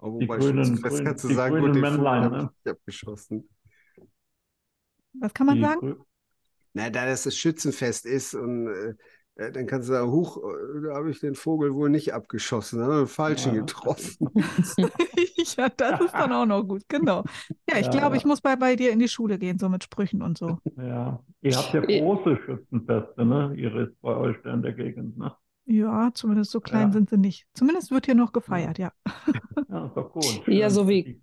Oh, 0.00 0.12
wobei 0.12 0.40
Schützenfest 0.40 1.04
kannst 1.04 1.24
du 1.24 1.34
sagen, 1.34 1.60
gut, 1.60 1.74
den 1.74 1.80
Männlein, 1.80 2.30
ne? 2.30 2.50
ich 2.64 2.70
abgeschossen. 2.70 3.48
Was 5.14 5.34
kann 5.34 5.46
man 5.46 5.56
die 5.56 5.62
sagen? 5.62 5.96
Na, 6.72 6.88
da 6.88 7.06
das 7.06 7.24
das 7.24 7.36
Schützenfest 7.36 8.06
ist 8.06 8.34
und 8.34 8.68
äh, 8.68 8.94
dann 9.38 9.66
kannst 9.66 9.88
du 9.88 9.92
sagen, 9.92 10.10
huch, 10.10 10.36
äh, 10.36 10.82
da 10.82 10.96
habe 10.96 11.10
ich 11.10 11.20
den 11.20 11.36
Vogel 11.36 11.72
wohl 11.74 11.90
nicht 11.90 12.12
abgeschossen, 12.12 12.80
sondern 12.80 12.98
einen 12.98 13.06
falschen 13.06 13.54
ja. 13.54 13.60
getroffen. 13.60 14.28
ja, 15.56 15.68
das 15.76 16.00
ist 16.00 16.12
dann 16.12 16.32
auch 16.32 16.46
noch 16.46 16.64
gut, 16.64 16.82
genau. 16.88 17.24
Ja, 17.70 17.78
ich 17.78 17.86
ja, 17.86 17.92
glaube, 17.92 18.16
ich 18.16 18.24
muss 18.24 18.40
bei, 18.40 18.56
bei 18.56 18.74
dir 18.74 18.90
in 18.90 18.98
die 18.98 19.08
Schule 19.08 19.38
gehen, 19.38 19.58
so 19.58 19.68
mit 19.68 19.84
Sprüchen 19.84 20.22
und 20.22 20.38
so. 20.38 20.58
Ja, 20.76 21.22
ihr 21.40 21.56
habt 21.56 21.72
ja 21.72 21.80
große 21.80 22.36
Schützenfeste, 22.44 23.24
ne? 23.24 23.54
Iris, 23.56 23.90
bei 24.02 24.16
euch 24.16 24.36
da 24.42 24.54
in 24.54 24.62
der 24.62 24.72
Gegend, 24.72 25.16
ne? 25.16 25.32
Ja, 25.66 26.10
zumindest 26.14 26.50
so 26.50 26.60
klein 26.60 26.92
sind 26.92 27.10
sie 27.10 27.18
nicht. 27.18 27.46
Zumindest 27.52 27.90
wird 27.90 28.06
hier 28.06 28.14
noch 28.14 28.32
gefeiert, 28.32 28.78
ja. 28.78 28.90
Ja, 29.68 29.86
ist 29.86 29.94
doch 29.94 30.12
gut. 30.12 30.42
Ja, 30.46 30.70
so 30.70 30.88
wie, 30.88 31.20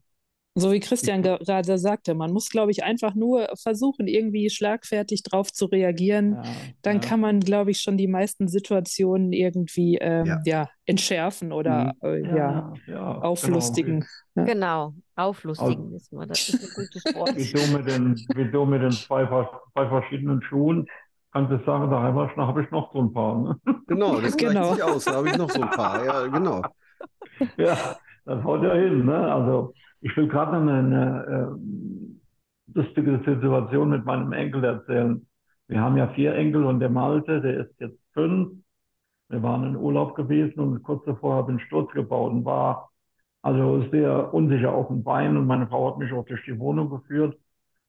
so 0.58 0.72
wie 0.72 0.80
Christian 0.80 1.22
gerade 1.22 1.78
sagte, 1.78 2.16
man 2.16 2.32
muss, 2.32 2.50
glaube 2.50 2.72
ich, 2.72 2.84
einfach 2.84 3.14
nur 3.14 3.50
versuchen, 3.62 4.08
irgendwie 4.08 4.50
schlagfertig 4.50 5.24
drauf 5.24 5.52
zu 5.52 5.66
reagieren. 5.66 6.36
Ja, 6.36 6.44
Dann 6.82 7.02
ja. 7.02 7.02
kann 7.02 7.20
man, 7.20 7.42
glaube 7.42 7.72
ich, 7.72 7.82
schon 7.82 7.98
die 7.98 8.08
meisten 8.08 8.48
Situationen 8.48 9.34
irgendwie 9.34 9.98
ähm, 10.00 10.26
ja. 10.26 10.42
ja. 10.46 10.70
entschärfen 10.86 11.52
oder 11.52 11.94
mhm. 12.02 12.08
äh, 12.08 12.38
ja, 12.38 12.74
genau. 12.86 13.20
auflustigen. 13.22 14.06
Genau, 14.34 14.46
genau. 14.46 14.94
auflustigen 15.18 15.84
also, 15.84 15.96
ist 15.98 16.14
mal. 16.14 16.26
Das 16.26 16.48
ist 16.48 16.64
ein 16.64 16.84
gutes 16.86 17.04
Wort. 17.16 17.36
Wie 17.36 17.52
du 17.52 17.78
mit 17.78 17.88
den, 17.90 18.16
wie 18.36 18.50
du 18.50 18.66
mit 18.66 18.82
den 18.82 18.92
zwei, 18.92 19.26
zwei 19.26 19.90
verschiedenen 19.90 20.42
Schuhen 20.42 20.88
kannst 21.36 21.52
du 21.52 21.60
sagen, 21.66 21.92
da 21.92 22.02
habe 22.02 22.62
ich 22.62 22.72
noch 22.72 22.94
so 22.94 23.00
ein 23.00 23.12
paar. 23.12 23.38
Ne? 23.42 23.60
Genau, 23.88 24.22
das 24.22 24.38
genau. 24.38 24.74
sich 24.74 24.84
aus, 24.84 25.04
da 25.04 25.16
habe 25.16 25.30
ich 25.30 25.38
noch 25.38 25.50
so 25.50 25.62
ein 25.62 25.70
paar. 25.70 26.04
Ja, 26.06 26.26
genau. 26.28 26.62
Ja, 27.58 27.98
das 28.24 28.44
haut 28.44 28.64
ja 28.64 28.74
hin. 28.74 29.06
Ne? 29.06 29.34
Also 29.34 29.74
ich 30.02 30.16
will 30.18 30.28
gerade 30.28 30.58
eine, 30.58 30.74
eine 30.74 31.58
äh, 31.58 32.80
lustige 32.80 33.20
Situation 33.26 33.90
mit 33.90 34.06
meinem 34.06 34.32
Enkel 34.34 34.64
erzählen. 34.64 35.26
Wir 35.68 35.82
haben 35.82 35.98
ja 35.98 36.08
vier 36.10 36.36
Enkel 36.36 36.66
und 36.66 36.80
der 36.80 36.90
Malte, 36.90 37.42
der 37.42 37.62
ist 37.62 37.80
jetzt 37.80 38.00
fünf. 38.14 38.52
Wir 39.30 39.42
waren 39.42 39.64
in 39.64 39.76
Urlaub 39.76 40.16
gewesen 40.16 40.60
und 40.60 40.84
kurz 40.84 41.04
davor 41.06 41.36
habe 41.36 41.52
ich 41.52 41.58
einen 41.58 41.68
Sturz 41.68 41.92
gebaut 41.94 42.32
und 42.32 42.46
war 42.46 42.92
also 43.42 43.88
sehr 43.92 44.34
unsicher 44.34 44.72
auf 44.72 44.88
dem 44.88 45.04
Bein 45.04 45.38
und 45.38 45.48
meine 45.48 45.68
Frau 45.68 45.92
hat 45.92 45.98
mich 45.98 46.12
auch 46.14 46.26
durch 46.26 46.44
die 46.46 46.58
Wohnung 46.60 46.90
geführt. 46.90 47.38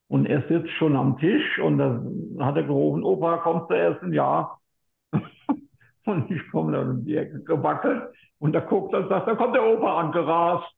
Und 0.09 0.27
er 0.27 0.47
sitzt 0.49 0.71
schon 0.73 0.95
am 0.95 1.19
Tisch 1.19 1.59
und 1.59 1.79
dann 1.79 2.37
hat 2.39 2.57
er 2.57 2.63
gerufen, 2.63 3.03
Opa, 3.03 3.39
kommst 3.39 3.71
du 3.71 3.75
erst 3.75 4.03
ein 4.03 4.13
Jahr? 4.13 4.61
und 6.05 6.31
ich 6.31 6.51
komme 6.51 6.73
dann 6.73 6.91
um 6.91 7.05
die 7.05 7.17
Ecke 7.17 7.43
gewackelt 7.43 8.03
und 8.39 8.53
da 8.53 8.61
guckt 8.61 8.93
er 8.93 9.01
und 9.01 9.09
sagt, 9.09 9.27
da 9.27 9.35
kommt 9.35 9.55
der 9.55 9.65
Opa 9.65 10.01
angerast. 10.01 10.76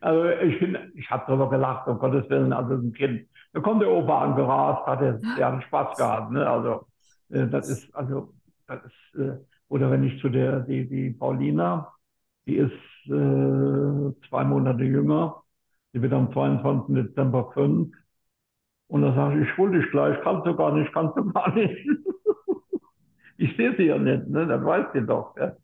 Also 0.00 0.28
ich 0.28 0.62
ich 0.94 1.10
habe 1.10 1.24
darüber 1.26 1.50
gelacht, 1.50 1.88
um 1.88 1.98
Gottes 1.98 2.28
Willen, 2.30 2.52
also 2.52 2.74
ein 2.74 2.92
Kind. 2.92 3.28
Da 3.52 3.60
kommt 3.60 3.82
der 3.82 3.90
Opa 3.90 4.22
angerast, 4.22 4.86
hat 4.86 5.02
er 5.02 5.20
ja 5.38 5.60
Spaß 5.62 5.96
gehabt. 5.96 6.32
Ne? 6.32 6.48
Also 6.48 6.86
äh, 7.30 7.46
das 7.46 7.68
ist, 7.68 7.94
also 7.94 8.32
das 8.66 8.84
ist, 8.84 9.20
äh, 9.20 9.38
oder 9.68 9.90
wenn 9.90 10.04
ich 10.04 10.20
zu 10.20 10.28
der, 10.28 10.60
die, 10.60 10.88
die 10.88 11.10
Paulina, 11.10 11.92
die 12.46 12.56
ist 12.56 12.72
äh, 13.06 14.28
zwei 14.28 14.44
Monate 14.44 14.84
jünger, 14.84 15.42
die 15.92 16.02
wird 16.02 16.12
am 16.12 16.32
22. 16.32 16.94
Dezember 16.94 17.50
fünf. 17.52 17.94
Und 18.88 19.02
da 19.02 19.12
sage 19.14 19.40
ich, 19.40 19.48
ich 19.48 19.56
hol 19.56 19.72
dich 19.72 19.90
gleich, 19.90 20.16
kannst 20.22 20.46
du 20.46 20.54
gar 20.54 20.72
nicht, 20.72 20.92
kannst 20.92 21.16
du 21.16 21.24
gar 21.32 21.52
nicht. 21.54 21.76
ich 23.36 23.56
sehe 23.56 23.74
sie 23.76 23.84
ja 23.84 23.98
nicht, 23.98 24.28
ne? 24.28 24.46
das 24.46 24.64
weiß 24.64 24.86
sie 24.92 25.04
doch. 25.04 25.36
Ja 25.36 25.56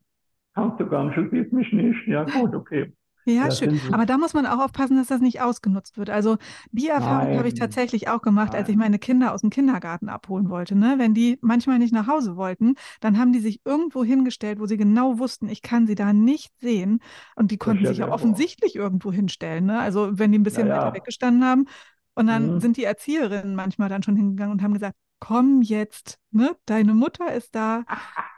kannst 0.55 0.81
du 0.81 0.87
gar 0.87 1.05
nicht, 1.05 1.17
du 1.17 1.29
siehst 1.31 1.53
mich 1.53 1.73
nicht. 1.73 2.07
Ja, 2.07 2.25
gut, 2.25 2.55
okay. 2.55 2.93
Ja, 3.25 3.51
schön. 3.51 3.81
Aber 3.93 4.05
da 4.05 4.19
muss 4.19 4.35
man 4.35 4.47
auch 4.47 4.59
aufpassen, 4.59 4.97
dass 4.97 5.07
das 5.07 5.21
nicht 5.21 5.41
ausgenutzt 5.41 5.97
wird. 5.97 6.11
Also 6.11 6.39
die 6.73 6.89
Erfahrung 6.89 7.39
habe 7.39 7.47
ich 7.47 7.55
tatsächlich 7.55 8.09
auch 8.09 8.21
gemacht, 8.21 8.53
Nein. 8.53 8.63
als 8.63 8.69
ich 8.69 8.77
meine 8.77 8.99
Kinder 8.99 9.33
aus 9.33 9.43
dem 9.43 9.51
Kindergarten 9.51 10.09
abholen 10.09 10.51
wollte. 10.51 10.75
Ne? 10.75 10.95
Wenn 10.99 11.15
die 11.15 11.39
manchmal 11.41 11.79
nicht 11.79 11.93
nach 11.93 12.09
Hause 12.09 12.37
wollten, 12.37 12.75
dann 13.01 13.19
haben 13.19 13.33
die 13.33 13.39
sich 13.39 13.61
irgendwo 13.65 14.03
hingestellt, 14.03 14.59
wo 14.59 14.67
sie 14.67 14.77
genau 14.77 15.19
wussten, 15.19 15.49
ich 15.49 15.63
kann 15.63 15.87
sie 15.87 15.95
da 15.95 16.13
nicht 16.13 16.53
sehen. 16.61 17.01
Und 17.37 17.53
die 17.53 17.59
konnten 17.59 17.87
sich 17.87 17.99
ja 17.99 18.11
offensichtlich 18.11 18.75
irgendwo 18.75 19.13
hinstellen. 19.13 19.67
Ne? 19.67 19.79
Also 19.79 20.11
wenn 20.19 20.33
die 20.33 20.39
ein 20.39 20.43
bisschen 20.43 20.67
ja, 20.67 20.75
ja. 20.75 20.83
weiter 20.83 20.97
weggestanden 20.97 21.45
haben. 21.45 21.67
Und 22.15 22.27
dann 22.27 22.55
mhm. 22.55 22.61
sind 22.61 22.77
die 22.77 22.85
Erzieherinnen 22.85 23.55
manchmal 23.55 23.89
dann 23.89 24.03
schon 24.03 24.17
hingegangen 24.17 24.53
und 24.53 24.63
haben 24.63 24.75
gesagt, 24.75 24.97
komm 25.23 25.63
jetzt, 25.63 26.19
ne? 26.33 26.57
Deine 26.67 26.95
Mutter 26.95 27.33
ist 27.33 27.55
da. 27.55 27.85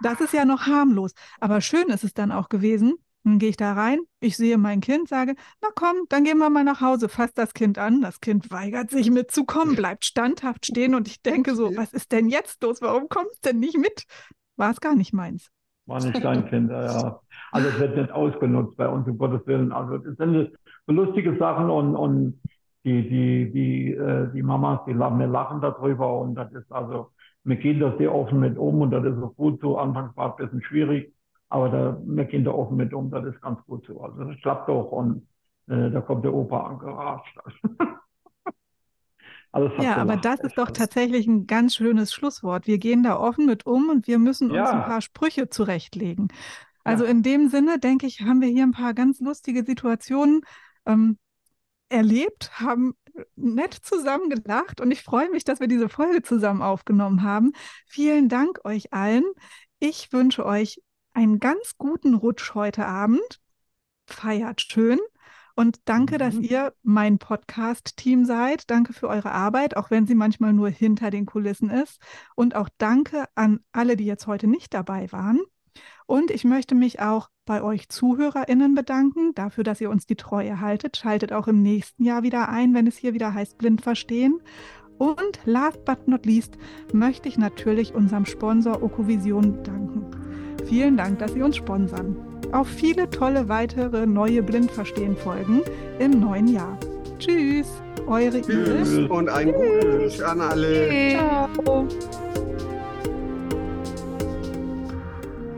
Das 0.02 0.20
ist 0.20 0.34
ja 0.34 0.44
noch 0.44 0.66
harmlos. 0.66 1.14
Aber 1.40 1.62
schön 1.62 1.88
ist 1.88 2.04
es 2.04 2.12
dann 2.12 2.30
auch 2.30 2.50
gewesen, 2.50 2.96
dann 3.22 3.38
gehe 3.38 3.48
ich 3.48 3.56
da 3.56 3.72
rein, 3.72 4.00
ich 4.20 4.36
sehe 4.36 4.58
mein 4.58 4.82
Kind, 4.82 5.08
sage, 5.08 5.34
na 5.62 5.68
komm, 5.74 5.96
dann 6.10 6.24
gehen 6.24 6.36
wir 6.36 6.50
mal 6.50 6.62
nach 6.62 6.82
Hause, 6.82 7.08
fass 7.08 7.32
das 7.32 7.54
Kind 7.54 7.78
an. 7.78 8.02
Das 8.02 8.20
Kind 8.20 8.50
weigert 8.50 8.90
sich 8.90 9.10
mitzukommen, 9.10 9.76
bleibt 9.76 10.04
standhaft 10.04 10.66
stehen 10.66 10.94
und 10.94 11.08
ich 11.08 11.22
denke 11.22 11.54
so, 11.54 11.74
was 11.74 11.94
ist 11.94 12.12
denn 12.12 12.28
jetzt 12.28 12.62
los? 12.62 12.82
Warum 12.82 13.08
kommt 13.08 13.30
es 13.32 13.40
denn 13.40 13.60
nicht 13.60 13.78
mit? 13.78 14.04
War 14.56 14.70
es 14.70 14.82
gar 14.82 14.94
nicht 14.94 15.14
meins. 15.14 15.48
War 15.86 16.04
nicht 16.04 16.22
dein 16.22 16.46
Kind, 16.50 16.70
ja. 16.70 17.18
Also 17.50 17.68
es 17.70 17.78
wird 17.78 17.96
nicht 17.96 18.10
ausgenutzt 18.10 18.76
bei 18.76 18.88
uns, 18.88 19.08
um 19.08 19.16
Gottes 19.16 19.46
Willen. 19.46 19.72
Also 19.72 19.96
das 19.96 20.18
sind 20.18 20.52
so 20.86 20.92
lustige 20.92 21.34
Sachen 21.38 21.70
und, 21.70 21.96
und 21.96 22.42
die, 22.84 23.08
die, 23.08 23.50
die, 23.50 23.92
äh, 23.92 24.30
die 24.32 24.42
Mamas, 24.42 24.80
die 24.86 24.92
lachen, 24.92 25.18
wir 25.18 25.26
lachen 25.26 25.60
darüber 25.60 26.20
und 26.20 26.34
das 26.34 26.52
ist 26.52 26.70
also, 26.70 27.10
wir 27.42 27.56
gehen 27.56 27.80
da 27.80 27.96
sehr 27.96 28.14
offen 28.14 28.40
mit 28.40 28.58
um 28.58 28.82
und 28.82 28.90
das 28.90 29.04
ist 29.04 29.22
auch 29.22 29.34
gut 29.36 29.60
so. 29.60 29.78
Anfangs 29.78 30.16
war 30.16 30.30
es 30.30 30.32
ein 30.32 30.44
bisschen 30.44 30.62
schwierig, 30.64 31.12
aber 31.48 31.68
da, 31.68 32.00
wir 32.04 32.24
gehen 32.24 32.44
da 32.44 32.52
offen 32.52 32.76
mit 32.76 32.92
um, 32.92 33.10
das 33.10 33.24
ist 33.24 33.40
ganz 33.40 33.58
gut 33.66 33.86
so. 33.86 34.00
Also 34.00 34.24
das 34.24 34.36
klappt 34.40 34.68
doch 34.68 34.92
und 34.92 35.26
äh, 35.68 35.90
da 35.90 36.00
kommt 36.00 36.24
der 36.24 36.34
Opa 36.34 36.68
angeratscht. 36.68 37.38
ja, 39.80 39.96
aber 39.96 40.16
das 40.16 40.40
ist 40.40 40.58
doch 40.58 40.70
tatsächlich 40.70 41.26
ein 41.26 41.46
ganz 41.46 41.74
schönes 41.74 42.12
Schlusswort. 42.12 42.66
Wir 42.66 42.78
gehen 42.78 43.02
da 43.02 43.18
offen 43.18 43.46
mit 43.46 43.66
um 43.66 43.88
und 43.88 44.06
wir 44.06 44.18
müssen 44.18 44.50
uns 44.50 44.58
ja. 44.58 44.70
ein 44.70 44.84
paar 44.84 45.00
Sprüche 45.00 45.48
zurechtlegen. 45.48 46.28
Also 46.82 47.04
ja. 47.04 47.10
in 47.10 47.22
dem 47.22 47.48
Sinne, 47.48 47.78
denke 47.78 48.06
ich, 48.06 48.20
haben 48.20 48.42
wir 48.42 48.48
hier 48.48 48.64
ein 48.64 48.72
paar 48.72 48.92
ganz 48.92 49.20
lustige 49.20 49.64
Situationen 49.64 50.42
ähm, 50.84 51.16
erlebt, 51.94 52.60
haben 52.60 52.94
nett 53.36 53.74
zusammen 53.74 54.28
gelacht 54.28 54.80
und 54.80 54.90
ich 54.90 55.02
freue 55.02 55.30
mich, 55.30 55.44
dass 55.44 55.60
wir 55.60 55.68
diese 55.68 55.88
Folge 55.88 56.22
zusammen 56.22 56.62
aufgenommen 56.62 57.22
haben. 57.22 57.52
Vielen 57.86 58.28
Dank 58.28 58.64
euch 58.64 58.92
allen. 58.92 59.24
Ich 59.78 60.12
wünsche 60.12 60.44
euch 60.44 60.82
einen 61.12 61.38
ganz 61.38 61.78
guten 61.78 62.14
Rutsch 62.14 62.54
heute 62.54 62.86
Abend. 62.86 63.40
Feiert 64.06 64.60
schön. 64.60 64.98
Und 65.56 65.78
danke, 65.84 66.14
mhm. 66.14 66.18
dass 66.18 66.34
ihr 66.34 66.74
mein 66.82 67.18
Podcast-Team 67.18 68.24
seid. 68.24 68.70
Danke 68.70 68.92
für 68.92 69.08
eure 69.08 69.30
Arbeit, 69.30 69.76
auch 69.76 69.90
wenn 69.90 70.06
sie 70.06 70.16
manchmal 70.16 70.52
nur 70.52 70.68
hinter 70.68 71.10
den 71.10 71.26
Kulissen 71.26 71.70
ist. 71.70 72.00
Und 72.34 72.56
auch 72.56 72.68
danke 72.78 73.26
an 73.36 73.60
alle, 73.70 73.96
die 73.96 74.04
jetzt 74.04 74.26
heute 74.26 74.48
nicht 74.48 74.74
dabei 74.74 75.10
waren. 75.12 75.40
Und 76.06 76.30
ich 76.30 76.44
möchte 76.44 76.74
mich 76.74 77.00
auch 77.00 77.30
bei 77.46 77.62
euch 77.62 77.88
ZuhörerInnen 77.88 78.74
bedanken, 78.74 79.34
dafür, 79.34 79.64
dass 79.64 79.80
ihr 79.80 79.90
uns 79.90 80.06
die 80.06 80.16
Treue 80.16 80.60
haltet. 80.60 80.96
Schaltet 80.96 81.32
auch 81.32 81.48
im 81.48 81.62
nächsten 81.62 82.04
Jahr 82.04 82.22
wieder 82.22 82.48
ein, 82.48 82.74
wenn 82.74 82.86
es 82.86 82.96
hier 82.96 83.14
wieder 83.14 83.34
heißt 83.34 83.58
Blind 83.58 83.82
verstehen. 83.82 84.40
Und 84.98 85.40
last 85.44 85.84
but 85.84 86.06
not 86.06 86.24
least 86.24 86.56
möchte 86.92 87.28
ich 87.28 87.36
natürlich 87.36 87.94
unserem 87.94 88.26
Sponsor 88.26 88.82
Okovision 88.82 89.62
danken. 89.62 90.06
Vielen 90.66 90.96
Dank, 90.96 91.18
dass 91.18 91.32
Sie 91.34 91.42
uns 91.42 91.56
sponsern. 91.56 92.16
Auf 92.52 92.68
viele 92.68 93.10
tolle 93.10 93.48
weitere 93.48 94.06
neue 94.06 94.42
Blindverstehen-Folgen 94.42 95.62
im 95.98 96.20
neuen 96.20 96.48
Jahr. 96.48 96.78
Tschüss, 97.18 97.66
eure 98.06 98.40
Tschüss 98.40 98.92
Iris. 98.92 99.10
und 99.10 99.28
ein 99.28 99.52
Tschüss 99.52 100.22
an 100.22 100.40
alle. 100.40 101.10
Ciao. 101.10 101.88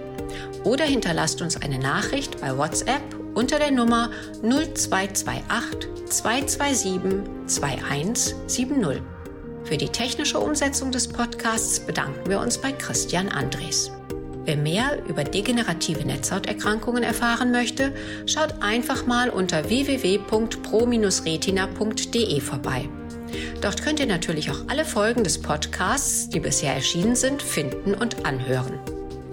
oder 0.64 0.86
hinterlasst 0.86 1.42
uns 1.42 1.62
eine 1.62 1.80
Nachricht 1.80 2.40
bei 2.40 2.58
WhatsApp 2.58 3.02
unter 3.34 3.60
der 3.60 3.72
Nummer 3.72 4.10
0228 4.42 5.90
227 6.06 7.46
2170. 7.46 9.17
Für 9.68 9.78
die 9.78 9.90
technische 9.90 10.40
Umsetzung 10.40 10.92
des 10.94 11.10
Podcasts 11.10 11.82
bedanken 11.82 12.30
wir 12.30 12.40
uns 12.40 12.58
bei 12.58 12.72
Christian 12.72 13.28
Andres. 13.28 13.92
Wer 14.46 14.56
mehr 14.56 15.06
über 15.10 15.26
degenerative 15.26 16.08
Netzhauterkrankungen 16.08 17.04
erfahren 17.04 17.52
möchte, 17.52 17.94
schaut 18.28 18.62
einfach 18.62 19.06
mal 19.06 19.30
unter 19.30 19.68
www.pro-retina.de 19.68 22.40
vorbei. 22.40 22.88
Dort 23.60 23.84
könnt 23.84 24.00
ihr 24.00 24.06
natürlich 24.06 24.50
auch 24.52 24.70
alle 24.70 24.86
Folgen 24.86 25.26
des 25.26 25.42
Podcasts, 25.42 26.30
die 26.30 26.40
bisher 26.40 26.74
erschienen 26.74 27.18
sind, 27.18 27.42
finden 27.42 27.94
und 27.94 28.26
anhören. 28.26 28.80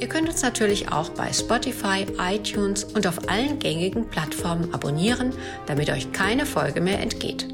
Ihr 0.01 0.09
könnt 0.09 0.29
uns 0.29 0.43
natürlich 0.43 0.91
auch 0.91 1.11
bei 1.11 1.33
Spotify, 1.33 2.07
iTunes 2.19 2.83
und 2.83 3.07
auf 3.07 3.29
allen 3.29 3.61
gängigen 3.61 4.09
Plattformen 4.09 4.75
abonnieren, 4.75 5.33
damit 5.67 5.91
euch 5.91 6.11
keine 6.11 6.45
Folge 6.45 6.81
mehr 6.81 6.99
entgeht. 6.99 7.54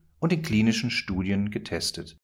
und 0.21 0.31
in 0.31 0.41
klinischen 0.41 0.89
Studien 0.89 1.51
getestet. 1.51 2.17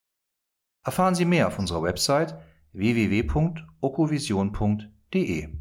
Erfahren 0.85 1.15
Sie 1.15 1.25
mehr 1.25 1.47
auf 1.47 1.59
unserer 1.59 1.83
Website 1.83 2.39
www.okovision.de. 2.71 5.56